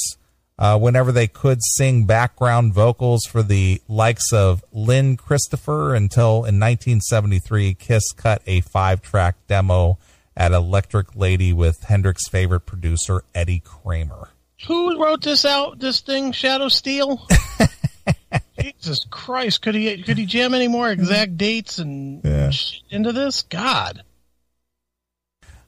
uh, 0.59 0.79
whenever 0.79 1.11
they 1.11 1.27
could 1.27 1.59
sing 1.63 2.05
background 2.05 2.75
vocals 2.75 3.25
for 3.25 3.43
the 3.43 3.81
likes 3.89 4.33
of 4.33 4.65
Lyn 4.73 5.17
Christopher 5.17 5.95
until 5.95 6.45
in 6.45 6.61
1973, 6.61 7.75
Kiss 7.75 8.13
cut 8.13 8.43
a 8.47 8.61
five 8.61 9.03
track 9.03 9.37
demo 9.49 9.99
at 10.37 10.53
Electric 10.53 11.17
Lady 11.17 11.53
with 11.53 11.83
Hendrix's 11.85 12.29
favorite 12.29 12.61
producer, 12.61 13.25
Eddie 13.35 13.61
Kramer. 13.61 14.31
Who 14.67 15.03
wrote 15.03 15.23
this 15.23 15.45
out? 15.45 15.79
This 15.79 16.01
thing, 16.01 16.33
Shadow 16.33 16.69
Steel. 16.69 17.27
Jesus 18.61 19.05
Christ! 19.11 19.63
Could 19.63 19.75
he 19.75 20.03
could 20.03 20.19
he 20.19 20.27
jam 20.27 20.55
any 20.55 20.69
more 20.69 20.91
exact 20.91 21.37
dates 21.37 21.79
and 21.79 22.23
Yeah. 22.25 22.51
into 22.91 23.13
this? 23.13 23.43
God. 23.43 24.03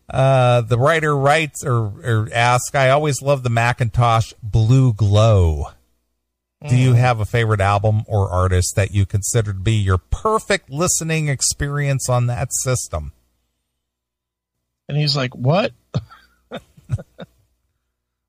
Uh, 0.09 0.61
the 0.61 0.79
writer 0.79 1.17
writes 1.17 1.65
or, 1.65 1.77
or 2.05 2.29
asks, 2.33 2.75
I 2.75 2.91
always 2.91 3.23
love 3.23 3.43
the 3.43 3.49
McIntosh 3.49 4.35
Blue 4.43 4.93
Glow. 4.93 5.69
Do 6.69 6.77
you 6.77 6.93
have 6.95 7.21
a 7.21 7.25
favorite 7.27 7.61
album 7.61 8.05
or 8.07 8.31
artist 8.31 8.75
that 8.77 8.91
you 8.95 9.05
consider 9.05 9.53
to 9.53 9.59
be 9.59 9.75
your 9.75 9.99
perfect 9.99 10.71
listening 10.71 11.29
experience 11.29 12.09
on 12.09 12.27
that 12.29 12.49
system? 12.55 13.13
And 14.89 14.97
he's 14.97 15.15
like, 15.17 15.35
"What? 15.35 15.73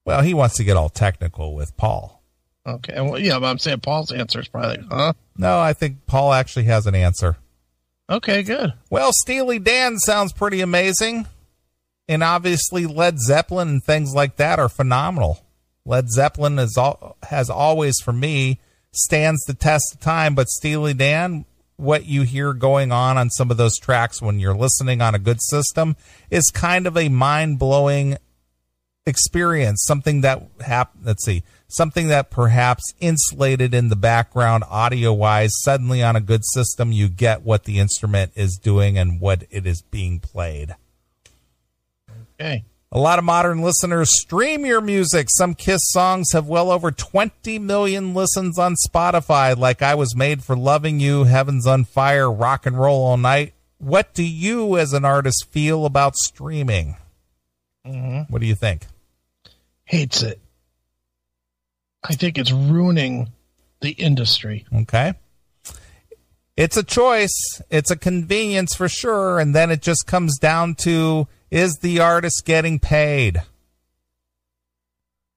Well, 0.06 0.22
he 0.22 0.34
wants 0.34 0.56
to 0.58 0.64
get 0.64 0.78
all 0.78 0.90
technical 0.90 1.56
with 1.56 1.76
Paul. 1.78 2.22
Okay, 2.68 3.00
well, 3.02 3.20
yeah, 3.20 3.38
but 3.40 3.48
I'm 3.48 3.60
saying 3.60 3.82
Paul's 3.82 4.12
answer 4.12 4.40
is 4.40 4.48
probably, 4.48 4.78
like, 4.78 4.92
huh? 4.92 5.14
No, 5.38 5.60
I 5.60 5.74
think 5.74 6.06
Paul 6.08 6.34
actually 6.34 6.66
has 6.66 6.88
an 6.88 6.96
answer. 6.96 7.38
Okay, 8.10 8.44
good. 8.44 8.74
Well, 8.90 9.12
Steely 9.12 9.60
Dan 9.60 9.98
sounds 9.98 10.32
pretty 10.32 10.62
amazing. 10.62 11.28
And 12.08 12.24
obviously 12.24 12.86
Led 12.86 13.20
Zeppelin 13.20 13.68
and 13.68 13.84
things 13.84 14.14
like 14.14 14.36
that 14.36 14.60
are 14.60 14.70
phenomenal. 14.70 15.44
Led 15.86 16.10
Zeppelin 16.10 16.60
is 16.60 16.78
all, 16.78 17.18
has 17.24 17.50
always 17.50 18.00
for 18.00 18.14
me 18.14 18.60
stands 18.92 19.44
the 19.46 19.54
test 19.54 19.96
of 19.96 20.00
time, 20.00 20.36
but 20.36 20.48
Steely 20.48 20.94
Dan, 20.94 21.46
what 21.78 22.06
you 22.06 22.22
hear 22.22 22.54
going 22.54 22.92
on 22.92 23.18
on 23.18 23.30
some 23.30 23.52
of 23.52 23.58
those 23.58 23.78
tracks 23.78 24.22
when 24.22 24.40
you're 24.40 24.56
listening 24.56 25.02
on 25.02 25.16
a 25.16 25.20
good 25.20 25.42
system 25.42 25.96
is 26.30 26.52
kind 26.54 26.88
of 26.88 26.96
a 26.96 27.10
mind-blowing 27.10 28.18
experience, 29.06 29.84
something 29.86 30.22
that 30.22 30.44
hap- 30.62 30.96
let's 31.04 31.24
see, 31.24 31.44
something 31.68 32.08
that 32.08 32.30
perhaps 32.30 32.94
insulated 33.00 33.74
in 33.74 33.90
the 33.90 33.96
background 33.96 34.64
audio 34.70 35.14
wise, 35.14 35.52
suddenly 35.62 36.02
on 36.02 36.16
a 36.16 36.22
good 36.22 36.44
system 36.46 36.92
you 36.92 37.08
get 37.08 37.44
what 37.44 37.66
the 37.66 37.80
instrument 37.80 38.32
is 38.36 38.60
doing 38.62 38.98
and 38.98 39.20
what 39.20 39.44
it 39.50 39.66
is 39.66 39.82
being 39.82 40.20
played. 40.20 40.76
Okay. 42.40 42.66
A 42.92 43.00
lot 43.00 43.20
of 43.20 43.26
modern 43.26 43.62
listeners 43.62 44.10
stream 44.22 44.66
your 44.66 44.80
music. 44.80 45.28
Some 45.30 45.54
Kiss 45.54 45.82
songs 45.92 46.32
have 46.32 46.48
well 46.48 46.72
over 46.72 46.92
20 46.92 47.60
million 47.60 48.14
listens 48.14 48.58
on 48.58 48.76
Spotify, 48.88 49.58
like 49.58 49.82
I 49.82 49.96
Was 49.96 50.16
Made 50.16 50.44
for 50.44 50.56
Loving 50.56 51.00
You, 51.00 51.26
Heaven's 51.26 51.68
on 51.68 51.84
Fire, 51.84 52.32
Rock 52.32 52.66
and 52.66 52.80
Roll 52.80 53.04
All 53.04 53.18
Night. 53.18 53.54
What 53.80 54.14
do 54.14 54.24
you 54.24 54.78
as 54.78 54.94
an 54.94 55.04
artist 55.04 55.48
feel 55.52 55.86
about 55.86 56.16
streaming? 56.16 56.96
Mm-hmm. 57.86 58.32
What 58.32 58.40
do 58.40 58.48
you 58.48 58.56
think? 58.56 58.86
Hates 59.86 60.24
it. 60.24 60.42
I 62.04 62.16
think 62.16 62.38
it's 62.38 62.52
ruining 62.52 63.32
the 63.82 63.92
industry. 63.92 64.66
Okay. 64.74 65.14
It's 66.58 66.78
a 66.78 66.84
choice. 66.84 67.62
It's 67.70 67.92
a 67.92 67.98
convenience 67.98 68.74
for 68.76 68.88
sure. 68.88 69.40
And 69.40 69.54
then 69.54 69.72
it 69.72 69.82
just 69.82 70.08
comes 70.08 70.38
down 70.38 70.76
to 70.76 71.28
is 71.52 71.78
the 71.78 72.00
artist 72.00 72.44
getting 72.46 72.80
paid? 72.80 73.42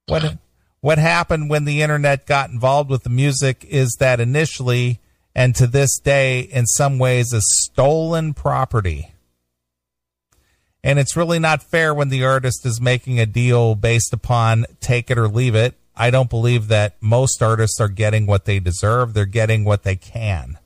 What 0.07 0.37
what 0.81 0.97
happened 0.97 1.49
when 1.49 1.65
the 1.65 1.81
internet 1.81 2.25
got 2.25 2.49
involved 2.49 2.89
with 2.89 3.03
the 3.03 3.09
music 3.09 3.65
is 3.65 3.97
that 3.99 4.19
initially 4.19 4.99
and 5.35 5.55
to 5.55 5.67
this 5.67 5.99
day 5.99 6.39
in 6.39 6.65
some 6.65 6.99
ways 6.99 7.33
is 7.33 7.45
stolen 7.65 8.33
property. 8.33 9.13
And 10.83 10.97
it's 10.97 11.17
really 11.17 11.39
not 11.39 11.61
fair 11.61 11.93
when 11.93 12.09
the 12.09 12.23
artist 12.23 12.65
is 12.65 12.79
making 12.79 13.19
a 13.19 13.25
deal 13.25 13.75
based 13.75 14.13
upon 14.13 14.65
take 14.79 15.11
it 15.11 15.17
or 15.17 15.27
leave 15.27 15.55
it. 15.55 15.75
I 15.95 16.11
don't 16.11 16.29
believe 16.29 16.69
that 16.69 16.95
most 17.01 17.41
artists 17.43 17.81
are 17.81 17.89
getting 17.89 18.25
what 18.25 18.45
they 18.45 18.59
deserve. 18.59 19.13
They're 19.13 19.25
getting 19.25 19.65
what 19.65 19.83
they 19.83 19.97
can. 19.97 20.57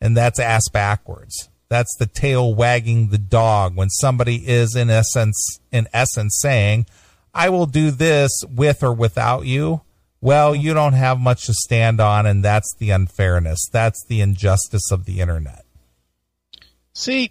And 0.00 0.14
that's 0.14 0.38
ass 0.38 0.68
backwards. 0.68 1.48
That's 1.70 1.94
the 1.98 2.06
tail 2.06 2.54
wagging 2.54 3.08
the 3.08 3.18
dog 3.18 3.76
when 3.76 3.88
somebody 3.88 4.48
is 4.48 4.76
in 4.76 4.90
essence 4.90 5.60
in 5.70 5.88
essence 5.92 6.38
saying, 6.42 6.86
I 7.32 7.48
will 7.48 7.66
do 7.66 7.90
this 7.90 8.42
with 8.50 8.82
or 8.82 8.92
without 8.92 9.46
you. 9.46 9.82
Well, 10.20 10.54
you 10.54 10.74
don't 10.74 10.92
have 10.92 11.18
much 11.18 11.46
to 11.46 11.54
stand 11.54 12.00
on, 12.00 12.26
and 12.26 12.44
that's 12.44 12.74
the 12.78 12.90
unfairness. 12.90 13.68
That's 13.72 14.04
the 14.04 14.20
injustice 14.20 14.90
of 14.90 15.06
the 15.06 15.20
internet. 15.20 15.64
See, 16.92 17.30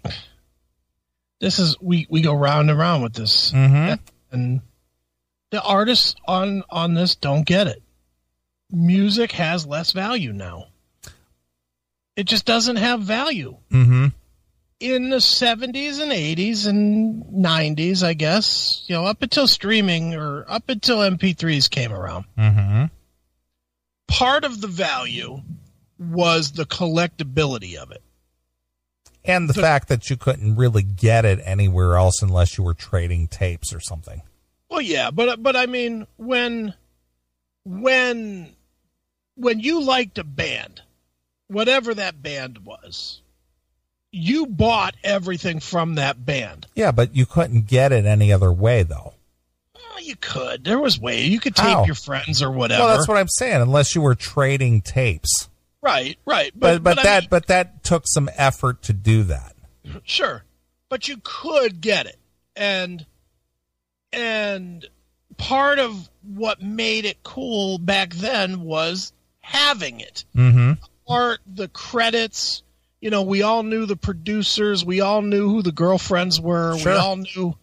this 1.40 1.58
is 1.58 1.76
we 1.80 2.06
we 2.10 2.22
go 2.22 2.34
round 2.34 2.70
and 2.70 2.78
round 2.78 3.02
with 3.02 3.14
this, 3.14 3.50
Mm-hmm. 3.52 3.94
and 4.32 4.60
the 5.50 5.62
artists 5.62 6.14
on 6.26 6.62
on 6.70 6.94
this 6.94 7.14
don't 7.16 7.44
get 7.46 7.66
it. 7.66 7.82
Music 8.70 9.32
has 9.32 9.66
less 9.66 9.92
value 9.92 10.32
now. 10.32 10.66
It 12.16 12.24
just 12.24 12.44
doesn't 12.44 12.76
have 12.76 13.00
value. 13.00 13.56
Mm-hmm. 13.72 14.06
in 14.80 15.10
the 15.10 15.16
70s 15.16 16.00
and 16.00 16.10
80s 16.12 16.66
and 16.66 17.24
90s, 17.24 18.02
I 18.02 18.14
guess, 18.14 18.82
you 18.86 18.94
know, 18.94 19.04
up 19.04 19.22
until 19.22 19.46
streaming 19.46 20.14
or 20.14 20.44
up 20.48 20.68
until 20.70 20.98
MP3s 20.98 21.68
came 21.68 21.92
around, 21.92 22.24
Mm-hmm. 22.38 22.84
part 24.08 24.44
of 24.44 24.60
the 24.60 24.66
value 24.68 25.40
was 25.98 26.52
the 26.52 26.64
collectability 26.64 27.76
of 27.76 27.90
it. 27.90 28.02
And 29.24 29.48
the 29.48 29.54
fact 29.54 29.88
that 29.88 30.08
you 30.08 30.16
couldn't 30.16 30.56
really 30.56 30.82
get 30.82 31.24
it 31.24 31.40
anywhere 31.44 31.96
else 31.96 32.22
unless 32.22 32.56
you 32.56 32.64
were 32.64 32.74
trading 32.74 33.28
tapes 33.28 33.74
or 33.74 33.80
something. 33.80 34.22
Well, 34.70 34.80
yeah, 34.80 35.10
but 35.10 35.42
but 35.42 35.56
I 35.56 35.66
mean, 35.66 36.06
when 36.16 36.74
when 37.64 38.54
when 39.36 39.60
you 39.60 39.82
liked 39.82 40.18
a 40.18 40.24
band, 40.24 40.82
whatever 41.48 41.94
that 41.94 42.22
band 42.22 42.64
was, 42.64 43.20
you 44.12 44.46
bought 44.46 44.94
everything 45.04 45.60
from 45.60 45.96
that 45.96 46.24
band. 46.24 46.66
Yeah, 46.74 46.92
but 46.92 47.14
you 47.14 47.26
couldn't 47.26 47.66
get 47.66 47.92
it 47.92 48.04
any 48.04 48.32
other 48.32 48.52
way, 48.52 48.82
though. 48.82 49.14
Well, 49.74 50.02
you 50.02 50.16
could. 50.16 50.64
There 50.64 50.78
was 50.78 50.98
way 50.98 51.24
you 51.24 51.40
could 51.40 51.56
tape 51.56 51.66
How? 51.66 51.84
your 51.84 51.94
friends 51.94 52.42
or 52.42 52.50
whatever. 52.50 52.84
Well, 52.84 52.96
that's 52.96 53.08
what 53.08 53.18
I'm 53.18 53.28
saying. 53.28 53.60
Unless 53.60 53.94
you 53.94 54.00
were 54.00 54.14
trading 54.14 54.80
tapes, 54.80 55.48
right, 55.82 56.18
right. 56.24 56.52
but 56.54 56.82
but, 56.82 56.98
I 56.98 57.02
that 57.02 57.22
mean- 57.22 57.28
but 57.30 57.46
that 57.46 57.82
took 57.84 58.04
some 58.06 58.30
effort 58.36 58.82
to 58.82 58.92
do 58.92 59.24
that. 59.24 59.54
Sure, 60.04 60.44
but 60.88 61.08
you 61.08 61.16
could 61.22 61.80
get 61.80 62.06
it, 62.06 62.18
and 62.54 63.04
and 64.12 64.86
part 65.36 65.78
of 65.78 66.08
what 66.22 66.62
made 66.62 67.04
it 67.04 67.22
cool 67.22 67.78
back 67.78 68.12
then 68.14 68.62
was 68.62 69.12
having 69.40 70.00
it. 70.00 70.24
Mm-hmm. 70.36 70.72
Art, 71.08 71.40
the 71.46 71.68
credits. 71.68 72.62
You 73.00 73.10
know, 73.10 73.22
we 73.22 73.42
all 73.42 73.62
knew 73.62 73.86
the 73.86 73.96
producers. 73.96 74.84
We 74.84 75.00
all 75.00 75.22
knew 75.22 75.48
who 75.48 75.62
the 75.62 75.72
girlfriends 75.72 76.38
were. 76.40 76.76
Sure. 76.78 76.92
We 76.92 76.98
all 76.98 77.16
knew 77.16 77.56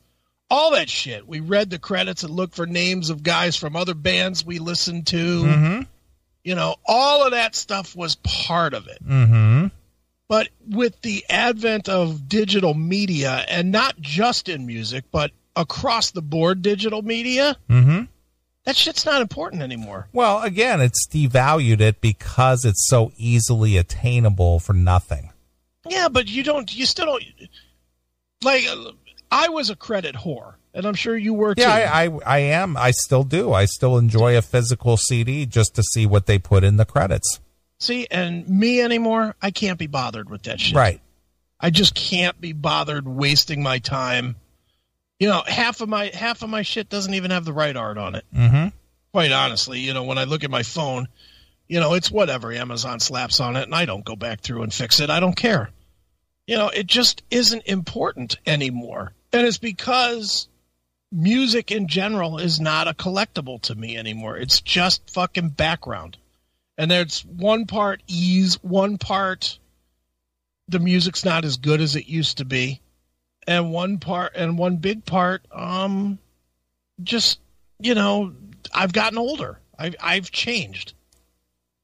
all 0.49 0.71
that 0.71 0.89
shit. 0.89 1.27
We 1.27 1.39
read 1.39 1.69
the 1.69 1.79
credits 1.79 2.23
and 2.23 2.33
looked 2.33 2.55
for 2.55 2.65
names 2.65 3.09
of 3.09 3.21
guys 3.21 3.55
from 3.55 3.75
other 3.75 3.93
bands 3.93 4.43
we 4.43 4.59
listened 4.59 5.07
to. 5.07 5.43
Mm-hmm. 5.43 5.81
You 6.47 6.55
know, 6.55 6.75
all 6.85 7.25
of 7.25 7.31
that 7.31 7.55
stuff 7.57 7.93
was 7.93 8.15
part 8.23 8.73
of 8.73 8.87
it. 8.87 9.05
Mm-hmm. 9.05 9.67
But 10.29 10.47
with 10.65 11.01
the 11.01 11.25
advent 11.29 11.89
of 11.89 12.29
digital 12.29 12.73
media, 12.73 13.43
and 13.49 13.69
not 13.69 13.99
just 13.99 14.47
in 14.47 14.65
music, 14.65 15.03
but 15.11 15.31
across 15.57 16.11
the 16.11 16.21
board 16.21 16.61
digital 16.61 17.01
media, 17.01 17.57
Mm-hmm. 17.69 18.03
that 18.63 18.77
shit's 18.77 19.05
not 19.05 19.21
important 19.21 19.61
anymore. 19.61 20.07
Well, 20.13 20.41
again, 20.41 20.79
it's 20.79 21.05
devalued 21.05 21.81
it 21.81 21.99
because 21.99 22.63
it's 22.63 22.87
so 22.87 23.11
easily 23.17 23.75
attainable 23.75 24.61
for 24.61 24.71
nothing. 24.71 25.33
Yeah, 25.85 26.07
but 26.07 26.29
you 26.29 26.43
don't, 26.43 26.73
you 26.73 26.85
still 26.85 27.07
don't, 27.07 27.23
like, 28.41 28.63
I 29.29 29.49
was 29.49 29.69
a 29.69 29.75
credit 29.75 30.15
whore, 30.15 30.53
and 30.77 30.85
I'm 30.85 30.93
sure 30.93 31.17
you 31.17 31.33
were 31.33 31.55
too. 31.55 31.63
Yeah, 31.63 31.91
I, 31.91 32.05
I 32.05 32.19
I 32.25 32.37
am. 32.37 32.77
I 32.77 32.91
still 32.91 33.23
do. 33.23 33.51
I 33.51 33.65
still 33.65 33.97
enjoy 33.97 34.37
a 34.37 34.43
physical 34.43 34.95
CD 34.95 35.47
just 35.47 35.73
to 35.75 35.83
see 35.83 36.05
what 36.05 36.27
they 36.27 36.37
put 36.37 36.63
in 36.63 36.77
the 36.77 36.85
credits. 36.85 37.39
See, 37.79 38.07
and 38.11 38.47
me 38.47 38.79
anymore, 38.79 39.35
I 39.41 39.49
can't 39.49 39.79
be 39.79 39.87
bothered 39.87 40.29
with 40.29 40.43
that 40.43 40.59
shit. 40.59 40.75
Right. 40.75 41.01
I 41.59 41.71
just 41.71 41.95
can't 41.95 42.39
be 42.39 42.53
bothered 42.53 43.07
wasting 43.07 43.63
my 43.63 43.79
time. 43.79 44.35
You 45.19 45.29
know, 45.29 45.41
half 45.47 45.81
of 45.81 45.89
my 45.89 46.11
half 46.13 46.43
of 46.43 46.49
my 46.49 46.61
shit 46.61 46.89
doesn't 46.89 47.15
even 47.15 47.31
have 47.31 47.43
the 47.43 47.53
right 47.53 47.75
art 47.75 47.97
on 47.97 48.13
it. 48.13 48.25
Mm-hmm. 48.33 48.67
Quite 49.11 49.31
honestly, 49.31 49.79
you 49.79 49.95
know, 49.95 50.03
when 50.03 50.19
I 50.19 50.25
look 50.25 50.43
at 50.43 50.51
my 50.51 50.61
phone, 50.61 51.07
you 51.67 51.79
know, 51.79 51.95
it's 51.95 52.11
whatever 52.11 52.51
Amazon 52.51 52.99
slaps 52.99 53.39
on 53.39 53.55
it, 53.55 53.63
and 53.63 53.73
I 53.73 53.85
don't 53.85 54.05
go 54.05 54.15
back 54.15 54.41
through 54.41 54.61
and 54.61 54.71
fix 54.71 54.99
it. 54.99 55.09
I 55.09 55.19
don't 55.19 55.35
care. 55.35 55.71
You 56.45 56.57
know, 56.57 56.69
it 56.69 56.85
just 56.85 57.23
isn't 57.31 57.63
important 57.65 58.37
anymore, 58.45 59.13
and 59.33 59.47
it's 59.47 59.57
because 59.57 60.47
music 61.11 61.71
in 61.71 61.87
general 61.87 62.37
is 62.37 62.59
not 62.59 62.87
a 62.87 62.93
collectible 62.93 63.61
to 63.61 63.75
me 63.75 63.97
anymore. 63.97 64.37
It's 64.37 64.61
just 64.61 65.09
fucking 65.09 65.49
background. 65.49 66.17
And 66.77 66.91
there's 66.91 67.25
one 67.25 67.65
part 67.65 68.03
ease, 68.07 68.55
one 68.61 68.97
part 68.97 69.57
the 70.67 70.79
music's 70.79 71.23
not 71.23 71.45
as 71.45 71.57
good 71.57 71.79
as 71.79 71.95
it 71.95 72.07
used 72.07 72.39
to 72.39 72.45
be. 72.45 72.81
And 73.47 73.71
one 73.71 73.99
part 73.99 74.33
and 74.35 74.57
one 74.57 74.77
big 74.77 75.05
part, 75.05 75.43
um 75.51 76.19
just 77.01 77.39
you 77.79 77.95
know, 77.95 78.33
I've 78.73 78.93
gotten 78.93 79.17
older. 79.17 79.59
I've 79.77 79.95
I've 80.01 80.31
changed. 80.31 80.93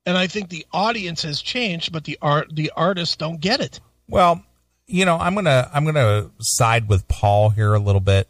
And 0.05 0.17
I 0.17 0.27
think 0.27 0.49
the 0.49 0.65
audience 0.73 1.21
has 1.21 1.41
changed, 1.41 1.93
but 1.93 2.03
the 2.03 2.17
art 2.21 2.53
the 2.53 2.71
artists 2.75 3.15
don't 3.15 3.39
get 3.39 3.61
it. 3.61 3.79
Well, 4.09 4.43
you 4.85 5.05
know, 5.05 5.17
I'm 5.17 5.33
gonna 5.33 5.69
I'm 5.73 5.85
gonna 5.85 6.29
side 6.39 6.89
with 6.89 7.07
Paul 7.07 7.51
here 7.51 7.73
a 7.73 7.79
little 7.79 8.01
bit 8.01 8.27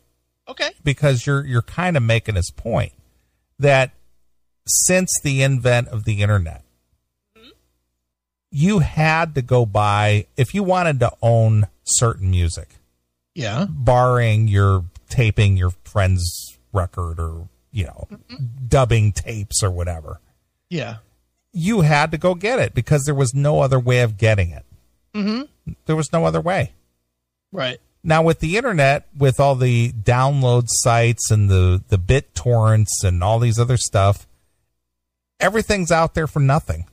Okay. 0.47 0.71
because 0.83 1.25
you're 1.25 1.45
you're 1.45 1.61
kind 1.61 1.95
of 1.97 2.03
making 2.03 2.35
his 2.35 2.51
point 2.51 2.91
that 3.59 3.91
since 4.67 5.09
the 5.23 5.41
invent 5.41 5.87
of 5.89 6.03
the 6.05 6.21
internet 6.21 6.63
you 8.51 8.79
had 8.79 9.35
to 9.35 9.41
go 9.41 9.65
buy 9.65 10.27
if 10.37 10.53
you 10.53 10.63
wanted 10.63 10.99
to 10.99 11.11
own 11.21 11.67
certain 11.83 12.29
music 12.31 12.75
Yeah. 13.35 13.65
barring 13.69 14.47
your 14.47 14.85
taping 15.09 15.57
your 15.57 15.71
friend's 15.83 16.57
record 16.71 17.19
or 17.19 17.47
you 17.71 17.85
know 17.85 18.07
dubbing 18.67 19.11
tapes 19.11 19.63
or 19.63 19.71
whatever 19.71 20.19
Yeah. 20.69 20.97
you 21.51 21.81
had 21.81 22.11
to 22.11 22.17
go 22.17 22.35
get 22.35 22.59
it 22.59 22.73
because 22.73 23.03
there 23.05 23.15
was 23.15 23.33
no 23.33 23.61
other 23.61 23.79
way 23.79 24.01
of 24.01 24.17
getting 24.17 24.49
it 24.51 24.65
Mm-hmm. 25.13 25.73
there 25.85 25.95
was 25.95 26.11
no 26.11 26.25
other 26.25 26.41
way 26.41 26.73
Right. 27.51 27.79
Now 28.03 28.21
with 28.21 28.39
the 28.39 28.57
internet, 28.57 29.07
with 29.17 29.39
all 29.39 29.55
the 29.55 29.91
download 29.91 30.65
sites 30.67 31.31
and 31.31 31.49
the 31.49 31.81
the 31.87 31.97
bit 31.97 32.35
torrents 32.35 33.03
and 33.03 33.23
all 33.23 33.39
these 33.39 33.57
other 33.57 33.77
stuff, 33.77 34.27
everything's 35.39 35.91
out 35.91 36.13
there 36.13 36.27
for 36.27 36.39
nothing. 36.39 36.85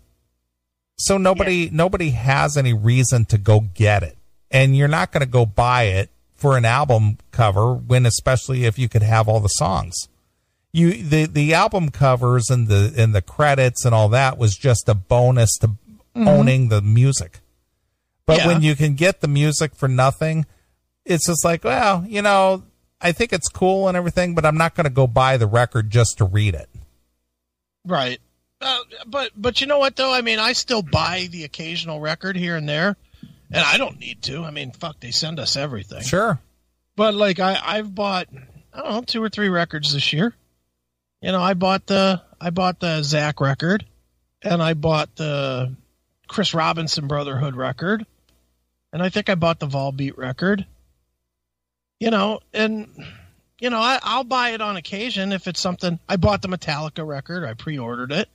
So 0.99 1.17
nobody 1.19 1.69
nobody 1.71 2.11
has 2.11 2.57
any 2.57 2.73
reason 2.73 3.25
to 3.27 3.39
go 3.39 3.61
get 3.61 4.03
it. 4.03 4.17
And 4.51 4.77
you're 4.77 4.89
not 4.89 5.13
going 5.13 5.21
to 5.23 5.31
go 5.31 5.47
buy 5.47 5.85
it 5.85 6.11
for 6.35 6.57
an 6.57 6.65
album 6.65 7.19
cover 7.33 7.75
when 7.75 8.07
especially 8.07 8.65
if 8.65 8.79
you 8.79 8.89
could 8.89 9.03
have 9.03 9.29
all 9.29 9.41
the 9.41 9.49
songs. 9.49 9.97
You 10.73 10.93
the 10.93 11.27
the 11.27 11.55
album 11.55 11.91
covers 11.91 12.51
and 12.51 12.69
the 12.69 12.93
and 12.97 13.15
the 13.15 13.23
credits 13.23 13.85
and 13.85 13.95
all 13.95 14.09
that 14.11 14.39
was 14.39 14.57
just 14.57 14.89
a 14.89 14.95
bonus 14.95 15.57
to 15.59 15.69
mm-hmm. 15.69 16.29
owning 16.29 16.69
the 16.69 16.83
music. 16.83 17.41
But 18.27 18.39
Yeah. 18.39 18.47
when 18.47 18.63
you 18.63 18.77
can 18.77 18.95
get 18.95 19.23
the 19.23 19.29
music 19.29 19.75
for 19.75 19.89
nothing, 19.89 20.47
it's 21.11 21.27
just 21.27 21.45
like, 21.45 21.65
well, 21.65 22.05
you 22.07 22.23
know, 22.23 22.63
I 23.01 23.13
think 23.13 23.33
it's 23.33 23.49
cool 23.49 23.89
and 23.89 23.97
everything, 23.97 24.35
but 24.35 24.45
I'm 24.45 24.57
not 24.57 24.75
going 24.75 24.85
to 24.85 24.91
go 24.91 25.07
buy 25.07 25.37
the 25.37 25.47
record 25.47 25.91
just 25.91 26.19
to 26.19 26.25
read 26.25 26.55
it. 26.55 26.69
Right. 27.85 28.21
Uh, 28.61 28.79
but 29.07 29.31
but 29.35 29.61
you 29.61 29.67
know 29.67 29.79
what 29.79 29.97
though? 29.97 30.13
I 30.13 30.21
mean, 30.21 30.39
I 30.39 30.53
still 30.53 30.83
buy 30.83 31.29
the 31.31 31.45
occasional 31.45 31.99
record 31.99 32.37
here 32.37 32.57
and 32.57 32.69
there, 32.69 32.97
and 33.51 33.65
I 33.65 33.79
don't 33.79 33.99
need 33.99 34.21
to. 34.23 34.45
I 34.45 34.51
mean, 34.51 34.73
fuck, 34.73 35.01
they 35.01 35.13
send 35.13 35.41
us 35.41 35.57
everything. 35.57 36.03
Sure. 36.03 36.39
But 36.95 37.15
like 37.15 37.41
I 37.41 37.59
I've 37.63 37.95
bought 37.95 38.29
I 38.75 38.83
don't 38.83 38.91
know 38.91 39.03
two 39.03 39.23
or 39.23 39.31
three 39.31 39.49
records 39.49 39.95
this 39.95 40.13
year. 40.13 40.35
You 41.23 41.33
know, 41.33 41.41
I 41.41 41.55
bought 41.55 41.87
the 41.87 42.21
I 42.39 42.51
bought 42.51 42.81
the 42.81 43.03
Zach 43.03 43.41
record, 43.41 43.87
and 44.43 44.63
I 44.63 44.75
bought 44.75 45.17
the 45.17 45.75
Chris 46.29 46.53
Robinson 46.53 47.09
Brotherhood 47.09 47.57
record, 47.57 48.05
and 48.93 49.03
I 49.03 49.09
think 49.09 49.31
I 49.31 49.37
bought 49.37 49.59
the 49.59 49.69
Volbeat 49.69 50.19
record. 50.19 50.67
You 52.01 52.11
know, 52.11 52.41
and 52.53 52.89
you 53.61 53.71
know 53.71 53.79
I, 53.79 54.01
I'll 54.03 54.25
buy 54.25 54.51
it 54.51 54.61
on 54.61 54.77
occasion 54.77 55.33
if 55.33 55.47
it's 55.47 55.61
something. 55.61 55.99
I 56.09 56.17
bought 56.17 56.43
the 56.43 56.49
Metallica 56.49 57.07
record. 57.07 57.45
I 57.45 57.55
pre-ordered 57.55 58.11
it. 58.11 58.29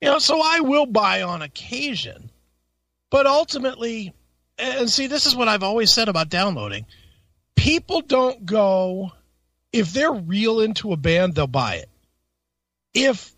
You 0.00 0.08
know, 0.08 0.18
so 0.18 0.40
I 0.42 0.60
will 0.60 0.86
buy 0.86 1.22
on 1.22 1.42
occasion, 1.42 2.30
but 3.10 3.26
ultimately, 3.26 4.14
and 4.56 4.88
see, 4.88 5.08
this 5.08 5.26
is 5.26 5.36
what 5.36 5.48
I've 5.48 5.64
always 5.64 5.92
said 5.92 6.08
about 6.08 6.28
downloading 6.28 6.86
people 7.58 8.02
don't 8.02 8.46
go 8.46 9.10
if 9.72 9.92
they're 9.92 10.12
real 10.12 10.60
into 10.60 10.92
a 10.92 10.96
band 10.96 11.34
they'll 11.34 11.48
buy 11.48 11.74
it 11.74 11.88
if 12.94 13.32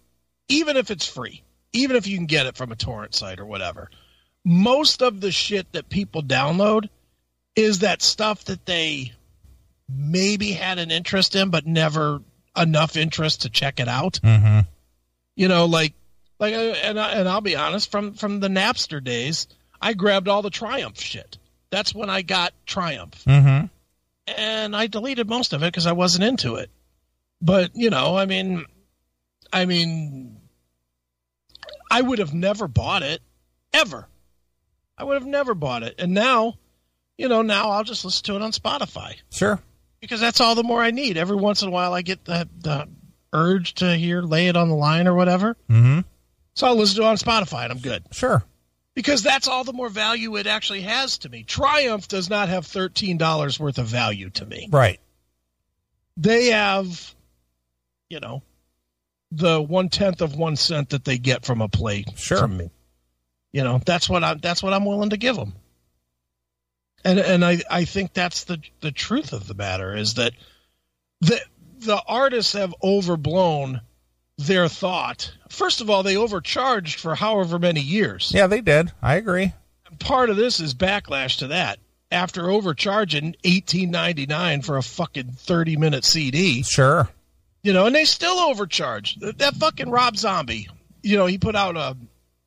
even 0.49 0.77
if 0.77 0.91
it's 0.91 1.07
free 1.07 1.43
even 1.73 1.97
if 1.97 2.07
you 2.07 2.19
can 2.19 2.27
get 2.27 2.45
it 2.45 2.55
from 2.55 2.71
a 2.71 2.77
torrent 2.77 3.15
site 3.15 3.41
or 3.41 3.47
whatever 3.47 3.91
most 4.45 5.03
of 5.03 5.23
the 5.23 5.33
shit 5.33 5.73
that 5.73 5.89
people 5.89 6.23
download 6.23 6.91
is 7.57 7.79
that 7.79 8.03
stuff 8.03 8.45
that 8.45 8.67
they 8.67 9.11
maybe 9.95 10.53
had 10.53 10.79
an 10.79 10.91
interest 10.91 11.35
in 11.37 11.51
but 11.51 11.67
never 11.67 12.21
enough 12.57 12.97
interest 12.97 13.43
to 13.43 13.51
check 13.51 13.81
it 13.81 13.89
out 13.89 14.21
Mm-hmm. 14.23 14.61
you 15.37 15.49
know 15.49 15.67
like 15.67 15.95
like 16.39 16.55
uh, 16.55 16.59
and 16.83 16.99
I, 16.99 17.13
and 17.13 17.29
I'll 17.29 17.41
be 17.41 17.57
honest 17.57 17.91
from 17.91 18.15
from 18.15 18.41
the 18.41 18.49
Napster 18.49 19.03
days 19.03 19.47
I 19.81 19.95
grabbed 19.95 20.29
all 20.29 20.43
the 20.43 20.51
Triumph 20.51 21.01
shit 21.01 21.39
that's 21.71 21.95
when 21.95 22.11
I 22.11 22.23
got 22.23 22.53
Triumph 22.67 23.23
Mm-hmm. 23.25 23.67
and 24.37 24.77
I 24.77 24.87
deleted 24.87 25.29
most 25.29 25.53
of 25.53 25.63
it 25.63 25.67
because 25.67 25.87
I 25.87 25.93
wasn't 25.93 26.25
into 26.25 26.57
it. 26.57 26.71
But 27.43 27.71
you 27.75 27.89
know, 27.91 28.17
I 28.17 28.27
mean, 28.27 28.67
I 29.53 29.65
mean, 29.65 30.37
I 31.91 32.01
would 32.03 32.19
have 32.19 32.35
never 32.35 32.69
bought 32.69 33.03
it 33.03 33.21
ever. 33.73 34.07
I 34.99 35.05
would 35.05 35.15
have 35.15 35.27
never 35.27 35.55
bought 35.55 35.83
it, 35.83 35.95
and 35.99 36.13
now, 36.13 36.55
you 37.17 37.29
know, 37.29 37.41
now 37.43 37.71
I'll 37.71 37.85
just 37.85 38.05
listen 38.05 38.25
to 38.27 38.37
it 38.37 38.43
on 38.43 38.53
Spotify 38.53 39.15
Sure. 39.31 39.59
Because 40.01 40.21
that's 40.21 40.41
all 40.41 40.55
the 40.55 40.63
more 40.63 40.83
I 40.83 40.91
need. 40.91 41.17
Every 41.17 41.37
once 41.37 41.63
in 41.63 41.69
a 41.69 41.71
while, 41.71 41.93
I 41.95 42.03
get 42.03 42.25
the 42.25 42.49
the 42.61 42.89
urge 43.33 43.75
to 43.75 43.95
hear 43.97 44.23
"Lay 44.23 44.49
It 44.49 44.57
on 44.57 44.69
the 44.69 44.75
Line" 44.75 45.07
or 45.07 45.15
whatever, 45.15 45.57
Mm-hmm. 45.69 46.01
so 46.55 46.67
I'll 46.67 46.77
listen 46.77 46.97
to 46.97 47.03
it 47.03 47.07
on 47.07 47.17
Spotify, 47.17 47.65
and 47.65 47.73
I'm 47.73 47.79
good 47.79 48.05
Sure. 48.11 48.43
because 48.95 49.23
that's 49.23 49.47
all 49.49 49.65
the 49.65 49.73
more 49.73 49.89
value 49.89 50.37
it 50.37 50.47
actually 50.47 50.83
has 50.83 51.19
to 51.19 51.29
me. 51.29 51.43
Triumph 51.45 52.09
does 52.09 52.29
not 52.31 52.49
have 52.49 52.67
thirteen 52.67 53.19
dollars 53.19 53.59
worth 53.61 53.79
of 53.79 53.87
value 53.87 54.31
to 54.31 54.45
me. 54.47 54.69
Right. 54.71 54.99
they 56.17 56.47
have, 56.47 57.15
you 58.09 58.21
know, 58.21 58.43
the 59.33 59.61
one 59.63 59.89
tenth 59.89 60.21
of 60.23 60.35
one 60.35 60.57
cent 60.57 60.91
that 60.91 61.05
they 61.05 61.19
get 61.19 61.45
from 61.45 61.61
a 61.61 61.69
play 61.69 62.05
Sure. 62.17 62.39
from 62.39 62.57
me. 62.57 62.71
You 63.53 63.65
know, 63.65 63.81
that's 63.85 64.09
what 64.09 64.23
I'm. 64.25 64.39
that's 64.39 64.63
what 64.63 64.73
I'm 64.73 64.85
willing 64.85 65.11
to 65.11 65.17
give 65.17 65.37
them. 65.37 65.55
And 67.05 67.19
and 67.19 67.45
I 67.45 67.63
I 67.71 67.85
think 67.85 68.13
that's 68.13 68.45
the 68.45 68.59
the 68.81 68.93
truth 68.93 69.33
of 69.33 69.47
the 69.47 69.55
matter 69.55 69.97
is 69.97 70.15
that 70.15 70.33
the 71.21 71.41
the 71.79 72.01
artists 72.07 72.53
have 72.53 72.75
overblown 72.83 73.81
their 74.37 74.69
thought. 74.69 75.33
First 75.49 75.81
of 75.81 75.89
all, 75.91 76.03
they 76.03 76.17
overcharged 76.17 77.01
for 77.01 77.15
however 77.15 77.59
many 77.59 77.81
years. 77.81 78.33
Yeah, 78.35 78.47
they 78.47 78.61
did. 78.61 78.93
I 79.03 79.15
agree. 79.17 79.53
Part 79.99 80.31
of 80.31 80.37
this 80.37 80.61
is 80.61 80.75
backlash 80.75 81.39
to 81.39 81.49
that. 81.49 81.79
After 82.13 82.51
overcharging 82.51 83.37
eighteen 83.45 83.91
ninety 83.91 84.27
nine 84.27 84.63
for 84.63 84.77
a 84.77 84.83
fucking 84.83 85.33
thirty 85.33 85.77
minute 85.77 86.05
CD, 86.05 86.63
Sure. 86.65 87.09
you 87.63 87.73
know, 87.73 87.87
and 87.87 87.95
they 87.95 88.05
still 88.05 88.39
overcharge. 88.41 89.17
That, 89.17 89.55
fucking 89.55 89.91
Rob 89.91 90.17
Zombie, 90.17 90.69
you 91.03 91.17
know, 91.17 91.27
he 91.27 91.39
put 91.39 91.55
out 91.55 91.77
a 91.77 91.97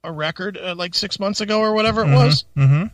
a 0.04 0.12
record 0.12 0.58
uh, 0.58 0.76
like 0.76 0.94
six 0.94 1.18
months 1.20 1.40
ago 1.42 1.60
or 1.62 1.74
whatever 1.74 2.04
it 2.04 2.14
was. 2.14 2.44
Mm-hmm. 2.58 2.88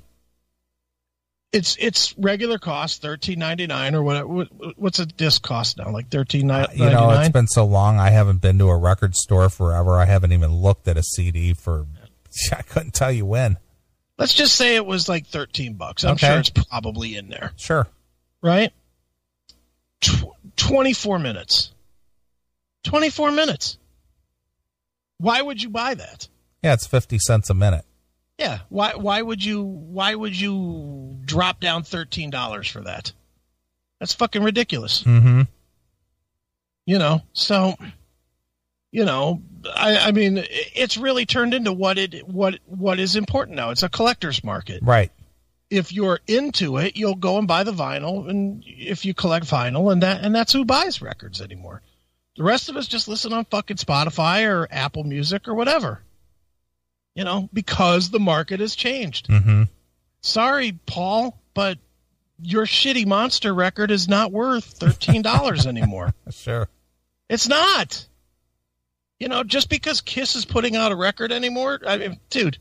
It's 1.51 1.75
it's 1.79 2.15
regular 2.17 2.59
cost 2.59 3.01
thirteen 3.01 3.39
ninety 3.39 3.65
nine 3.65 3.95
or 3.95 4.03
what, 4.03 4.29
what? 4.29 4.47
What's 4.77 4.99
a 4.99 5.05
disc 5.07 5.41
cost 5.41 5.77
now? 5.79 5.89
Like 5.91 6.09
thirteen 6.09 6.45
ninety 6.45 6.77
You 6.77 6.89
know, 6.91 7.09
it's 7.09 7.29
been 7.29 7.47
so 7.47 7.65
long. 7.65 7.97
I 7.99 8.11
haven't 8.11 8.39
been 8.39 8.59
to 8.59 8.67
a 8.67 8.77
record 8.77 9.15
store 9.15 9.49
forever. 9.49 9.97
I 9.97 10.05
haven't 10.05 10.31
even 10.31 10.53
looked 10.53 10.87
at 10.87 10.95
a 10.97 11.01
CD 11.03 11.53
for. 11.55 11.87
I 12.51 12.61
couldn't 12.61 12.93
tell 12.93 13.11
you 13.11 13.25
when. 13.25 13.57
Let's 14.19 14.33
just 14.35 14.55
say 14.55 14.75
it 14.75 14.85
was 14.85 15.09
like 15.09 15.25
thirteen 15.25 15.73
bucks. 15.73 16.03
I'm 16.03 16.11
Okay. 16.13 16.27
sure 16.27 16.39
it's 16.39 16.49
probably 16.51 17.15
in 17.15 17.29
there, 17.29 17.53
Sure. 17.55 17.87
right? 18.43 18.71
Tw- 20.01 20.25
Twenty 20.55 20.93
four 20.93 21.17
minutes. 21.17 21.71
Twenty 22.83 23.09
four 23.09 23.31
minutes. 23.31 23.77
Why 25.17 25.41
would 25.41 25.63
you 25.63 25.69
buy 25.69 25.95
that? 25.95 26.27
Yeah, 26.63 26.73
it's 26.73 26.85
fifty 26.85 27.17
cents 27.17 27.49
a 27.49 27.53
minute. 27.55 27.85
Yeah. 28.39 28.59
Why 28.69 28.95
why 28.95 29.21
would 29.21 29.43
you 29.43 29.61
why 29.61 30.15
would 30.15 30.39
you 30.39 31.19
drop 31.25 31.59
down 31.59 31.83
thirteen 31.83 32.29
dollars 32.29 32.67
for 32.67 32.81
that? 32.81 33.11
That's 33.99 34.13
fucking 34.13 34.43
ridiculous. 34.43 35.03
Mm-hmm. 35.03 35.41
You 36.85 36.97
know. 36.97 37.21
So 37.33 37.75
You 38.91 39.05
know, 39.05 39.43
I, 39.75 39.97
I 39.97 40.11
mean, 40.11 40.43
it's 40.49 40.97
really 40.97 41.27
turned 41.27 41.53
into 41.53 41.71
what 41.71 41.99
it 41.99 42.27
what 42.27 42.59
what 42.65 42.99
is 42.99 43.15
important 43.15 43.55
now. 43.55 43.69
It's 43.69 43.83
a 43.83 43.89
collector's 43.89 44.43
market. 44.43 44.81
Right. 44.81 45.11
If 45.69 45.93
you're 45.93 46.19
into 46.25 46.77
it, 46.77 46.97
you'll 46.97 47.13
go 47.13 47.37
and 47.37 47.47
buy 47.47 47.63
the 47.63 47.71
vinyl, 47.71 48.27
and 48.27 48.63
if 48.65 49.05
you 49.05 49.13
collect 49.13 49.45
vinyl, 49.45 49.91
and 49.91 50.01
that 50.01 50.23
and 50.23 50.33
that's 50.33 50.53
who 50.53 50.65
buys 50.65 51.03
records 51.03 51.39
anymore. 51.39 51.83
The 52.37 52.43
rest 52.43 52.69
of 52.69 52.77
us 52.77 52.87
just 52.87 53.07
listen 53.07 53.33
on 53.33 53.45
fucking 53.45 53.77
Spotify 53.77 54.49
or 54.49 54.67
Apple 54.71 55.03
Music 55.03 55.47
or 55.47 55.53
whatever. 55.53 56.01
You 57.19 57.25
know, 57.25 57.49
because 57.51 58.11
the 58.11 58.19
market 58.19 58.61
has 58.61 58.77
changed. 58.77 59.27
Mm-hmm. 59.27 59.63
Sorry, 60.21 60.79
Paul, 60.85 61.37
but 61.53 61.77
your 62.41 62.65
shitty 62.65 63.05
monster 63.05 63.53
record 63.53 63.91
is 63.91 64.07
not 64.07 64.31
worth 64.31 64.63
thirteen 64.63 65.21
dollars 65.21 65.67
anymore. 65.75 66.13
Sure. 66.29 66.69
It's 67.27 67.49
not. 67.49 68.07
You 69.19 69.27
know, 69.27 69.43
just 69.43 69.69
because 69.69 69.99
Kiss 69.99 70.37
is 70.37 70.45
putting 70.45 70.77
out 70.77 70.93
a 70.93 70.95
record 70.95 71.33
anymore, 71.33 71.81
I 71.85 71.97
mean, 71.97 72.21
dude, 72.29 72.57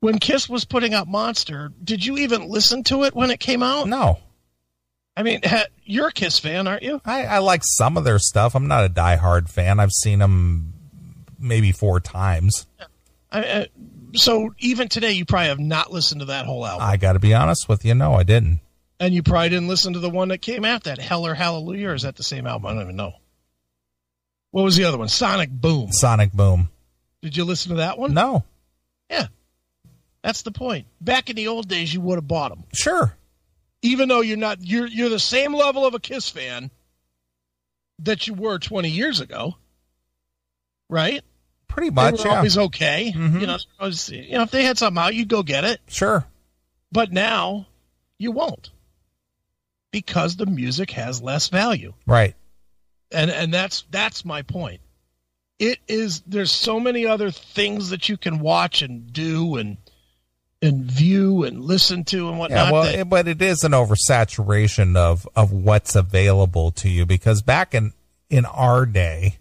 when 0.00 0.18
Kiss 0.18 0.48
was 0.48 0.64
putting 0.64 0.92
out 0.92 1.06
Monster, 1.06 1.70
did 1.84 2.04
you 2.04 2.18
even 2.18 2.48
listen 2.48 2.82
to 2.84 3.04
it 3.04 3.14
when 3.14 3.30
it 3.30 3.38
came 3.38 3.62
out? 3.62 3.86
No. 3.86 4.18
I 5.16 5.22
mean, 5.22 5.42
ha- 5.44 5.66
you're 5.84 6.08
a 6.08 6.12
Kiss 6.12 6.40
fan, 6.40 6.66
aren't 6.66 6.82
you? 6.82 7.00
I, 7.04 7.22
I 7.26 7.38
like 7.38 7.62
some 7.64 7.96
of 7.96 8.02
their 8.02 8.18
stuff. 8.18 8.56
I'm 8.56 8.66
not 8.66 8.84
a 8.84 8.88
diehard 8.88 9.48
fan. 9.48 9.78
I've 9.78 9.92
seen 9.92 10.18
them 10.18 10.72
maybe 11.38 11.70
four 11.70 12.00
times. 12.00 12.66
I, 12.80 12.86
I, 13.32 13.68
so 14.14 14.54
even 14.58 14.88
today, 14.88 15.12
you 15.12 15.24
probably 15.24 15.48
have 15.48 15.58
not 15.60 15.92
listened 15.92 16.20
to 16.20 16.26
that 16.26 16.46
whole 16.46 16.64
album, 16.66 16.86
I 16.86 16.96
got 16.96 17.14
to 17.14 17.18
be 17.18 17.34
honest 17.34 17.68
with 17.68 17.84
you. 17.84 17.94
No, 17.94 18.14
I 18.14 18.22
didn't. 18.22 18.60
and 19.00 19.12
you 19.14 19.22
probably 19.22 19.48
didn't 19.50 19.68
listen 19.68 19.92
to 19.94 19.98
the 19.98 20.08
one 20.10 20.28
that 20.28 20.38
came 20.38 20.64
after 20.64 20.90
that, 20.90 20.98
Hell 20.98 21.26
or 21.26 21.34
Hallelujah, 21.34 21.90
or 21.90 21.94
is 21.94 22.02
that 22.02 22.16
the 22.16 22.22
same 22.22 22.46
album? 22.46 22.66
I 22.66 22.72
don't 22.74 22.82
even 22.82 22.96
know. 22.96 23.12
What 24.52 24.62
was 24.62 24.76
the 24.76 24.84
other 24.84 24.96
one? 24.98 25.08
Sonic 25.08 25.50
Boom. 25.50 25.92
Sonic 25.92 26.32
Boom. 26.32 26.70
Did 27.22 27.36
you 27.36 27.44
listen 27.44 27.70
to 27.70 27.76
that 27.78 27.98
one? 27.98 28.14
No. 28.14 28.44
Yeah, 29.10 29.26
that's 30.22 30.42
the 30.42 30.52
point. 30.52 30.86
Back 31.00 31.28
in 31.28 31.36
the 31.36 31.48
old 31.48 31.68
days, 31.68 31.92
you 31.92 32.00
would 32.00 32.16
have 32.16 32.28
bought 32.28 32.50
them. 32.50 32.64
Sure. 32.72 33.14
even 33.82 34.08
though 34.08 34.20
you're 34.22 34.36
not 34.36 34.58
you're 34.62 34.86
you're 34.86 35.08
the 35.10 35.18
same 35.18 35.52
level 35.54 35.84
of 35.84 35.94
a 35.94 36.00
Kiss 36.00 36.28
fan 36.30 36.70
that 38.00 38.26
you 38.26 38.34
were 38.34 38.58
20 38.58 38.88
years 38.88 39.20
ago, 39.20 39.56
right? 40.88 41.22
Pretty 41.68 41.90
much. 41.90 42.24
Yeah. 42.24 42.36
always 42.36 42.56
okay. 42.56 43.12
Mhm. 43.14 43.40
You 43.40 43.46
know, 43.46 43.58
was- 43.80 44.08
you 44.10 44.32
know, 44.32 44.42
if 44.42 44.50
they 44.50 44.64
had 44.64 44.78
something 44.78 45.02
out, 45.02 45.14
you'd 45.14 45.28
go 45.28 45.42
get 45.42 45.64
it. 45.64 45.80
Sure. 45.88 46.26
But 46.92 47.12
now 47.12 47.66
you 48.18 48.32
won't 48.32 48.70
because 49.90 50.36
the 50.36 50.46
music 50.46 50.90
has 50.92 51.22
less 51.22 51.48
value, 51.48 51.92
Right. 52.06 52.34
and 53.12 53.30
and 53.30 53.52
that's 53.52 53.84
that's 53.90 54.24
my 54.24 54.42
point. 54.42 54.80
It 55.58 55.78
is 55.88 56.22
there's 56.26 56.50
so 56.52 56.78
many 56.80 57.06
other 57.06 57.30
things 57.30 57.90
that 57.90 58.08
you 58.08 58.16
can 58.16 58.38
watch 58.40 58.82
and 58.82 59.12
do 59.12 59.56
and 59.56 59.76
and 60.62 60.84
view 60.84 61.44
and 61.44 61.62
listen 61.62 62.04
to 62.04 62.28
and 62.28 62.38
whatnot. 62.38 62.66
Yeah, 62.66 62.72
well, 62.72 62.82
that- 62.84 62.94
it, 63.00 63.08
but 63.08 63.28
it 63.28 63.42
is 63.42 63.64
an 63.64 63.72
oversaturation 63.72 64.96
of 64.96 65.28
of 65.36 65.52
what's 65.52 65.94
available 65.94 66.70
to 66.72 66.88
you 66.88 67.04
because 67.06 67.42
back 67.42 67.74
in 67.74 67.92
in 68.30 68.44
our 68.46 68.86
day, 68.86 69.38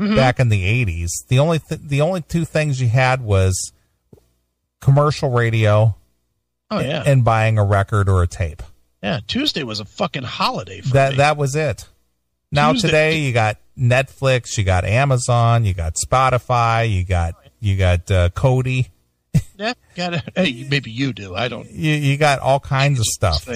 Mm-hmm. 0.00 0.16
back 0.16 0.40
in 0.40 0.48
the 0.48 0.64
eighties, 0.64 1.12
the 1.28 1.38
only 1.38 1.58
th- 1.58 1.80
the 1.84 2.00
only 2.00 2.22
two 2.22 2.46
things 2.46 2.80
you 2.80 2.88
had 2.88 3.20
was 3.20 3.72
commercial 4.80 5.30
radio 5.30 5.94
oh 6.70 6.78
yeah, 6.80 7.02
and 7.06 7.22
buying 7.24 7.58
a 7.58 7.64
record 7.64 8.08
or 8.08 8.22
a 8.22 8.26
tape. 8.26 8.62
yeah. 9.02 9.20
Tuesday 9.26 9.62
was 9.62 9.78
a 9.80 9.84
fucking 9.84 10.22
holiday 10.22 10.80
for 10.80 10.94
That 10.94 11.10
me. 11.12 11.16
that 11.18 11.36
was 11.36 11.54
it. 11.54 11.86
Now 12.50 12.72
Tuesday- 12.72 12.88
today 12.88 13.18
you 13.20 13.32
got 13.32 13.58
Netflix, 13.78 14.56
you 14.56 14.64
got 14.64 14.84
Amazon, 14.84 15.64
you 15.64 15.74
got 15.74 15.94
Spotify, 15.94 16.90
you 16.90 17.04
got 17.04 17.34
you 17.60 17.76
got 17.76 18.10
uh, 18.10 18.30
Kodi, 18.30 18.88
Yeah, 19.58 19.74
got 19.94 20.14
it. 20.14 20.22
Hey, 20.34 20.66
maybe 20.70 20.90
you 20.90 21.12
do. 21.12 21.34
I 21.34 21.48
don't. 21.48 21.70
you 21.70 21.92
you 21.92 22.16
got 22.16 22.38
all 22.38 22.58
kinds 22.60 22.98
of 22.98 23.04
stuff. 23.06 23.46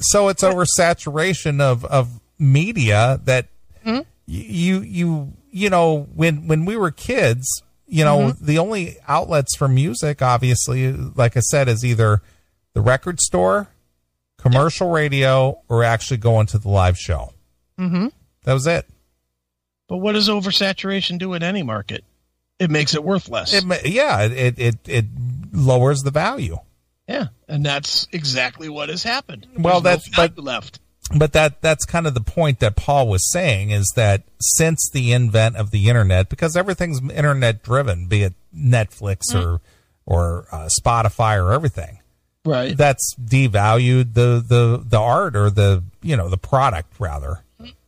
So 0.00 0.28
it's 0.28 0.42
oversaturation 0.42 1.60
of 1.62 1.84
of 1.86 2.20
media 2.38 3.18
that 3.24 3.46
Hmm? 3.82 4.00
You 4.26 4.80
you 4.80 5.32
you 5.50 5.70
know 5.70 6.08
when 6.14 6.46
when 6.48 6.64
we 6.64 6.76
were 6.76 6.90
kids 6.90 7.62
you 7.86 8.04
know 8.04 8.18
Mm-hmm. 8.32 8.46
the 8.46 8.58
only 8.58 8.96
outlets 9.06 9.54
for 9.56 9.68
music 9.68 10.22
obviously 10.22 10.92
like 10.92 11.36
i 11.36 11.40
said 11.40 11.68
is 11.68 11.84
either 11.84 12.22
the 12.72 12.80
record 12.80 13.20
store 13.20 13.68
commercial 14.38 14.90
radio 14.90 15.58
or 15.68 15.84
actually 15.84 16.16
going 16.16 16.46
to 16.46 16.58
the 16.58 16.68
live 16.68 16.98
show 16.98 17.32
Mm-hmm. 17.78 18.06
that 18.44 18.52
was 18.52 18.66
it 18.66 18.86
But 19.88 19.98
what 19.98 20.12
does 20.12 20.28
oversaturation 20.28 21.18
do 21.18 21.34
in 21.34 21.42
any 21.42 21.62
market? 21.62 22.04
It 22.58 22.70
makes 22.70 22.94
it 22.94 23.02
worth 23.04 23.28
less. 23.28 23.52
it 23.52 23.86
yeah 23.86 24.22
it 24.22 24.58
it 24.58 24.76
it 24.88 25.04
lowers 25.52 26.02
the 26.02 26.10
value 26.10 26.56
yeah, 27.06 27.26
and 27.48 27.66
that's 27.66 28.08
exactly 28.12 28.70
what 28.70 28.88
has 28.88 29.02
happened. 29.02 29.46
Well, 29.58 29.82
There's 29.82 30.04
that's- 30.08 30.16
no 30.16 30.34
but- 30.36 30.42
left. 30.42 30.80
But 31.16 31.32
that 31.32 31.60
that's 31.60 31.84
kind 31.84 32.06
of 32.06 32.14
the 32.14 32.20
point 32.20 32.60
that 32.60 32.76
Paul 32.76 33.08
was 33.08 33.30
saying 33.30 33.70
is 33.70 33.92
that 33.96 34.22
since 34.40 34.88
the 34.92 35.12
invent 35.12 35.56
of 35.56 35.70
the 35.70 35.88
internet, 35.88 36.28
because 36.28 36.56
everything's 36.56 37.00
internet 37.10 37.62
driven, 37.62 38.06
be 38.06 38.22
it 38.22 38.34
Netflix 38.56 39.34
or 39.34 39.60
or 40.06 40.46
uh, 40.52 40.68
Spotify 40.80 41.42
or 41.42 41.52
everything, 41.52 41.98
Right. 42.44 42.76
that's 42.76 43.14
devalued 43.22 44.14
the 44.14 44.42
the 44.46 44.82
the 44.86 45.00
art 45.00 45.36
or 45.36 45.50
the 45.50 45.82
you 46.02 46.16
know 46.16 46.28
the 46.28 46.38
product 46.38 46.94
rather. 46.98 47.40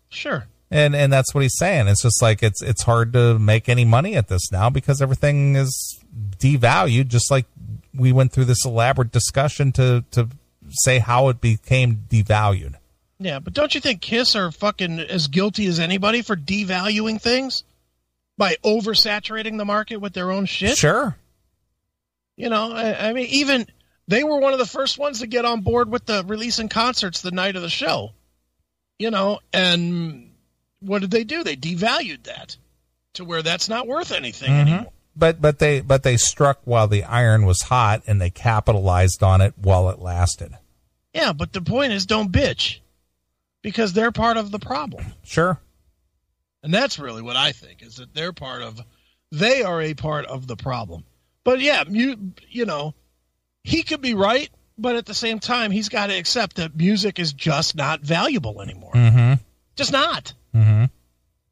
Sure. 0.09 0.47
And 0.71 0.97
and 0.97 1.13
that's 1.13 1.35
what 1.35 1.43
he's 1.43 1.57
saying. 1.59 1.89
It's 1.89 2.03
just 2.03 2.21
like 2.21 2.43
it's 2.43 2.63
it's 2.63 2.83
hard 2.83 3.13
to 3.13 3.39
make 3.39 3.69
any 3.69 3.85
money 3.85 4.15
at 4.17 4.29
this 4.29 4.51
now 4.51 4.69
because 4.69 5.01
everything 5.01 5.57
is 5.57 6.01
devalued. 6.39 7.09
Just 7.09 7.31
like 7.31 7.47
we 7.95 8.13
went 8.13 8.33
through 8.33 8.47
this 8.47 8.65
elaborate 8.65 9.13
discussion 9.13 9.73
to 9.73 10.05
to 10.11 10.29
say 10.71 10.99
how 10.99 11.29
it 11.29 11.41
became 11.41 12.05
devalued. 12.11 12.75
Yeah, 13.19 13.39
but 13.39 13.55
don't 13.55 13.75
you 13.75 13.81
think 13.81 14.03
Kiss 14.03 14.37
are 14.37 14.53
fucking 14.53 15.01
as 15.01 15.29
guilty 15.29 15.67
as 15.67 15.81
anybody 15.81 16.23
for 16.23 16.37
devaluing 16.37 17.21
things 17.21 17.65
by 18.37 18.57
oversaturating 18.63 19.57
the 19.57 19.65
market 19.65 19.97
with 19.97 20.13
their 20.13 20.31
own 20.31 20.45
shit? 20.45 20.77
Sure. 20.77 21.17
You 22.37 22.51
know, 22.51 22.73
I, 22.73 23.09
I 23.09 23.13
mean, 23.15 23.27
even 23.31 23.67
they 24.07 24.23
were 24.23 24.39
one 24.39 24.53
of 24.53 24.59
the 24.59 24.67
first 24.67 24.99
ones 24.99 25.21
to 25.21 25.27
get 25.27 25.47
on 25.47 25.63
board 25.63 25.91
with 25.91 26.05
the 26.05 26.25
releasing 26.27 26.69
concerts 26.69 27.23
the 27.23 27.31
night 27.31 27.57
of 27.57 27.63
the 27.63 27.71
show. 27.71 28.13
You 28.99 29.11
know, 29.11 29.41
and 29.53 30.33
what 30.81 31.01
did 31.01 31.11
they 31.11 31.25
do? 31.25 31.43
They 31.43 31.57
devalued 31.57 32.25
that 32.25 32.57
to 33.15 33.25
where 33.25 33.43
that's 33.43 33.69
not 33.69 33.87
worth 33.87 34.13
anything 34.13 34.51
mm-hmm. 34.51 34.69
anymore. 34.69 34.93
But 35.19 35.41
but 35.41 35.59
they 35.59 35.81
but 35.81 36.03
they 36.03 36.19
struck 36.19 36.61
while 36.65 36.89
the 36.89 37.05
iron 37.05 37.47
was 37.47 37.63
hot 37.63 38.03
and 38.07 38.21
they 38.21 38.29
capitalized 38.29 39.23
on 39.23 39.41
it 39.41 39.55
while 39.57 39.89
it 39.89 39.99
lasted. 39.99 40.53
Yeah, 41.15 41.33
but 41.33 41.55
the 41.55 41.63
point 41.63 41.95
is, 41.95 42.05
don't 42.05 42.31
bitch 42.31 42.81
because 43.63 43.93
they're 43.93 44.13
part 44.13 44.37
of 44.37 44.51
the 44.51 44.59
problem, 44.59 45.05
Sure. 45.25 45.61
and 46.63 46.73
that's 46.73 46.99
really 46.99 47.23
what 47.23 47.37
I 47.37 47.53
think 47.53 47.83
is 47.83 47.97
that 47.97 48.15
they're 48.15 48.33
part 48.33 48.63
of. 48.63 48.81
They 49.33 49.63
are 49.63 49.83
a 49.83 49.95
part 49.95 50.27
of 50.27 50.47
the 50.47 50.57
problem. 50.57 51.05
But 51.45 51.61
yeah, 51.61 51.85
mu- 51.89 52.31
you 52.49 52.65
know, 52.65 52.95
he 53.65 53.83
could 53.83 54.01
be 54.01 54.15
right, 54.15 54.51
but 54.79 54.95
at 54.97 55.07
the 55.07 55.15
same 55.15 55.39
time, 55.41 55.71
he's 55.73 55.89
got 55.89 56.09
to 56.09 56.17
accept 56.17 56.57
that 56.57 56.77
music 56.77 57.19
is 57.19 57.33
just 57.33 57.75
not 57.77 58.01
valuable 58.03 58.63
anymore. 58.63 58.93
Mm-hmm. 58.95 59.35
Just 59.75 59.91
not. 59.93 60.33
Mm-hmm. 60.55 60.85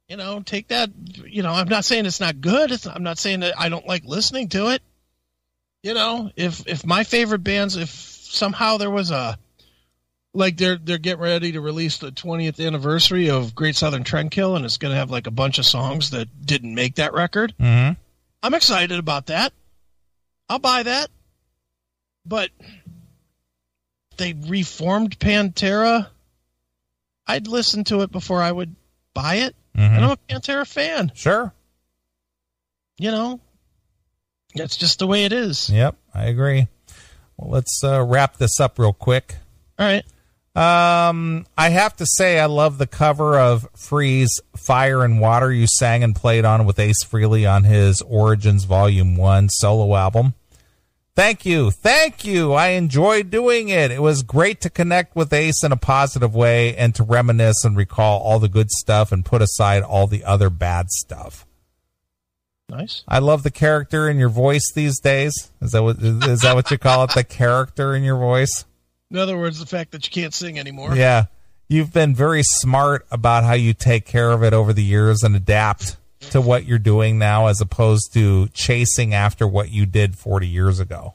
You 0.08 0.16
know, 0.16 0.40
take 0.40 0.68
that. 0.68 0.90
You 1.26 1.42
know, 1.42 1.52
I'm 1.52 1.68
not 1.68 1.84
saying 1.84 2.06
it's 2.06 2.20
not 2.20 2.40
good. 2.40 2.70
It's, 2.70 2.86
I'm 2.86 3.02
not 3.02 3.18
saying 3.18 3.40
that 3.40 3.58
I 3.58 3.68
don't 3.68 3.86
like 3.86 4.04
listening 4.04 4.48
to 4.50 4.68
it. 4.72 4.82
You 5.82 5.94
know, 5.94 6.30
if 6.36 6.66
if 6.68 6.86
my 6.86 7.04
favorite 7.04 7.42
bands, 7.44 7.76
if 7.76 7.88
somehow 7.90 8.76
there 8.78 8.90
was 8.90 9.10
a 9.10 9.38
like 10.34 10.56
they're 10.56 10.76
they're 10.76 10.98
getting 10.98 11.22
ready 11.22 11.52
to 11.52 11.60
release 11.60 11.98
the 11.98 12.10
20th 12.10 12.64
anniversary 12.64 13.30
of 13.30 13.54
Great 13.54 13.76
Southern 13.76 14.04
Trendkill, 14.04 14.56
and 14.56 14.64
it's 14.64 14.76
going 14.76 14.92
to 14.92 14.98
have 14.98 15.10
like 15.10 15.26
a 15.26 15.30
bunch 15.30 15.58
of 15.58 15.64
songs 15.64 16.10
that 16.10 16.28
didn't 16.44 16.74
make 16.74 16.96
that 16.96 17.14
record. 17.14 17.54
Mm-hmm. 17.58 17.92
I'm 18.42 18.54
excited 18.54 18.98
about 18.98 19.26
that. 19.26 19.52
I'll 20.48 20.58
buy 20.58 20.82
that. 20.82 21.08
But 22.26 22.50
they 24.16 24.34
reformed 24.34 25.18
Pantera. 25.18 26.08
I'd 27.26 27.46
listen 27.46 27.84
to 27.84 28.02
it 28.02 28.12
before 28.12 28.42
I 28.42 28.52
would 28.52 28.74
buy 29.14 29.36
it. 29.36 29.56
Mm-hmm. 29.76 29.94
And 29.94 30.04
I'm 30.04 30.10
a 30.10 30.16
Pantera 30.16 30.66
fan. 30.66 31.12
Sure. 31.14 31.52
You 32.98 33.10
know, 33.10 33.40
that's 34.54 34.76
just 34.76 34.98
the 34.98 35.06
way 35.06 35.24
it 35.24 35.32
is. 35.32 35.70
Yep, 35.70 35.96
I 36.14 36.26
agree. 36.26 36.68
Well, 37.36 37.50
let's 37.50 37.82
uh, 37.82 38.04
wrap 38.04 38.36
this 38.36 38.60
up 38.60 38.78
real 38.78 38.92
quick. 38.92 39.36
All 39.78 39.86
right. 39.86 40.04
Um, 40.54 41.46
I 41.58 41.70
have 41.70 41.96
to 41.96 42.06
say, 42.06 42.38
I 42.38 42.46
love 42.46 42.78
the 42.78 42.86
cover 42.86 43.38
of 43.38 43.68
Free's 43.74 44.40
Fire 44.56 45.02
and 45.04 45.20
Water 45.20 45.52
you 45.52 45.66
sang 45.66 46.04
and 46.04 46.14
played 46.14 46.44
on 46.44 46.64
with 46.64 46.78
Ace 46.78 47.02
Frehley 47.04 47.50
on 47.50 47.64
his 47.64 48.00
Origins 48.02 48.64
Volume 48.64 49.16
1 49.16 49.48
solo 49.48 49.96
album. 49.96 50.34
Thank 51.16 51.44
you. 51.44 51.70
Thank 51.70 52.24
you. 52.24 52.52
I 52.52 52.68
enjoyed 52.68 53.30
doing 53.30 53.68
it. 53.68 53.90
It 53.90 54.02
was 54.02 54.22
great 54.22 54.60
to 54.62 54.70
connect 54.70 55.14
with 55.14 55.32
Ace 55.32 55.62
in 55.62 55.70
a 55.70 55.76
positive 55.76 56.34
way 56.34 56.76
and 56.76 56.94
to 56.96 57.04
reminisce 57.04 57.64
and 57.64 57.76
recall 57.76 58.20
all 58.20 58.38
the 58.38 58.48
good 58.48 58.70
stuff 58.70 59.12
and 59.12 59.24
put 59.24 59.42
aside 59.42 59.82
all 59.82 60.06
the 60.06 60.24
other 60.24 60.50
bad 60.50 60.90
stuff. 60.90 61.46
Nice. 62.68 63.04
I 63.06 63.18
love 63.18 63.42
the 63.42 63.50
character 63.50 64.08
in 64.08 64.18
your 64.18 64.28
voice 64.28 64.72
these 64.74 64.98
days. 64.98 65.50
Is 65.60 65.72
that 65.72 65.82
what 65.82 65.98
is 66.00 66.40
that 66.40 66.54
what 66.54 66.70
you 66.70 66.78
call 66.78 67.04
it? 67.04 67.14
The 67.14 67.22
character 67.22 67.94
in 67.94 68.02
your 68.02 68.18
voice? 68.18 68.64
In 69.14 69.20
other 69.20 69.38
words, 69.38 69.60
the 69.60 69.66
fact 69.66 69.92
that 69.92 70.04
you 70.04 70.10
can't 70.10 70.34
sing 70.34 70.58
anymore. 70.58 70.96
Yeah. 70.96 71.26
You've 71.68 71.92
been 71.92 72.16
very 72.16 72.42
smart 72.42 73.06
about 73.12 73.44
how 73.44 73.52
you 73.52 73.72
take 73.72 74.06
care 74.06 74.32
of 74.32 74.42
it 74.42 74.52
over 74.52 74.72
the 74.72 74.82
years 74.82 75.22
and 75.22 75.36
adapt 75.36 75.96
to 76.30 76.40
what 76.40 76.64
you're 76.64 76.80
doing 76.80 77.16
now 77.16 77.46
as 77.46 77.60
opposed 77.60 78.12
to 78.14 78.48
chasing 78.48 79.14
after 79.14 79.46
what 79.46 79.70
you 79.70 79.86
did 79.86 80.18
40 80.18 80.48
years 80.48 80.80
ago. 80.80 81.14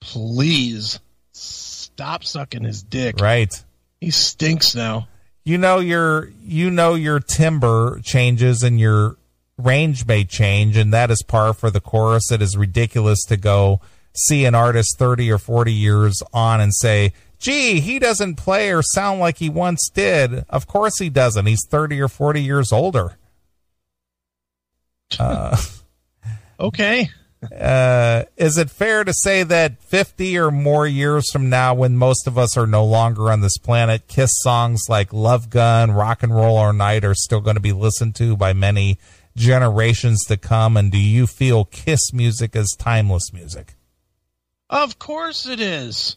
Please 0.00 0.98
stop 1.30 2.24
sucking 2.24 2.64
his 2.64 2.82
dick. 2.82 3.20
Right. 3.20 3.52
He 4.00 4.10
stinks 4.10 4.74
now. 4.74 5.06
You 5.44 5.56
know 5.56 5.78
your 5.78 6.32
you 6.42 6.68
know 6.68 6.94
your 6.94 7.20
timbre 7.20 8.00
changes 8.02 8.64
and 8.64 8.80
your 8.80 9.16
range 9.56 10.04
may 10.04 10.24
change 10.24 10.76
and 10.76 10.92
that 10.92 11.12
is 11.12 11.22
par 11.22 11.54
for 11.54 11.70
the 11.70 11.80
course. 11.80 12.32
It 12.32 12.42
is 12.42 12.56
ridiculous 12.56 13.22
to 13.26 13.36
go 13.36 13.80
see 14.14 14.44
an 14.44 14.54
artist 14.54 14.98
30 14.98 15.30
or 15.30 15.38
40 15.38 15.72
years 15.72 16.22
on 16.32 16.60
and 16.60 16.74
say, 16.74 17.12
"Gee, 17.38 17.80
he 17.80 17.98
doesn't 17.98 18.36
play 18.36 18.70
or 18.70 18.82
sound 18.82 19.20
like 19.20 19.38
he 19.38 19.48
once 19.48 19.88
did." 19.94 20.44
Of 20.48 20.66
course 20.66 20.98
he 20.98 21.08
doesn't. 21.10 21.46
He's 21.46 21.66
30 21.68 22.00
or 22.00 22.08
40 22.08 22.42
years 22.42 22.72
older. 22.72 23.16
Uh 25.18 25.56
Okay. 26.60 27.08
uh, 27.58 28.24
is 28.36 28.58
it 28.58 28.68
fair 28.70 29.02
to 29.02 29.14
say 29.14 29.42
that 29.42 29.82
50 29.82 30.36
or 30.38 30.50
more 30.50 30.86
years 30.86 31.30
from 31.32 31.48
now, 31.48 31.72
when 31.72 31.96
most 31.96 32.26
of 32.26 32.36
us 32.36 32.54
are 32.56 32.66
no 32.66 32.84
longer 32.84 33.32
on 33.32 33.40
this 33.40 33.56
planet, 33.56 34.06
Kiss 34.08 34.30
songs 34.42 34.82
like 34.88 35.10
Love 35.12 35.48
Gun, 35.48 35.90
Rock 35.90 36.22
and 36.22 36.34
Roll 36.34 36.58
All 36.58 36.72
Night 36.74 37.02
are 37.02 37.14
still 37.14 37.40
going 37.40 37.56
to 37.56 37.60
be 37.60 37.72
listened 37.72 38.14
to 38.16 38.36
by 38.36 38.52
many 38.52 38.98
generations 39.36 40.22
to 40.26 40.36
come? 40.36 40.76
And 40.76 40.92
do 40.92 40.98
you 40.98 41.26
feel 41.26 41.64
Kiss 41.64 42.12
music 42.12 42.54
is 42.54 42.76
timeless 42.78 43.32
music? 43.32 43.74
Of 44.70 44.98
course 44.98 45.46
it 45.46 45.60
is. 45.60 46.16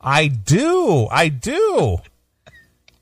I 0.00 0.26
do. 0.26 1.06
I 1.10 1.28
do. 1.28 1.98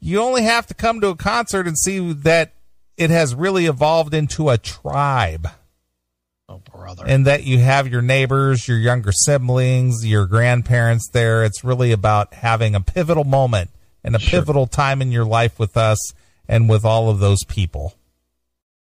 You 0.01 0.21
only 0.21 0.43
have 0.43 0.67
to 0.69 0.75
come 0.75 1.01
to 1.01 1.09
a 1.09 1.17
concert 1.17 1.67
and 1.67 1.77
see 1.79 2.13
that 2.13 2.53
it 2.97 3.11
has 3.11 3.35
really 3.35 3.67
evolved 3.67 4.13
into 4.15 4.51
a 4.51 4.59
tribe. 4.59 5.49
Oh, 6.49 6.59
brother. 6.73 7.05
and 7.07 7.27
that 7.29 7.45
you 7.45 7.59
have 7.61 7.87
your 7.87 8.03
neighbors, 8.03 8.67
your 8.67 8.77
younger 8.77 9.13
siblings, 9.13 10.05
your 10.05 10.27
grandparents 10.27 11.09
there. 11.13 11.45
It's 11.45 11.63
really 11.63 11.93
about 11.93 12.35
having 12.35 12.75
a 12.75 12.81
pivotal 12.81 13.23
moment 13.23 13.71
and 14.03 14.17
a 14.17 14.19
Sure. 14.19 14.41
pivotal 14.41 14.67
time 14.67 15.01
in 15.01 15.13
your 15.13 15.25
life 15.25 15.61
with 15.61 15.77
us 15.77 15.97
and 16.49 16.69
with 16.69 16.85
all 16.85 17.09
of 17.09 17.21
those 17.21 17.45
people. 17.45 17.95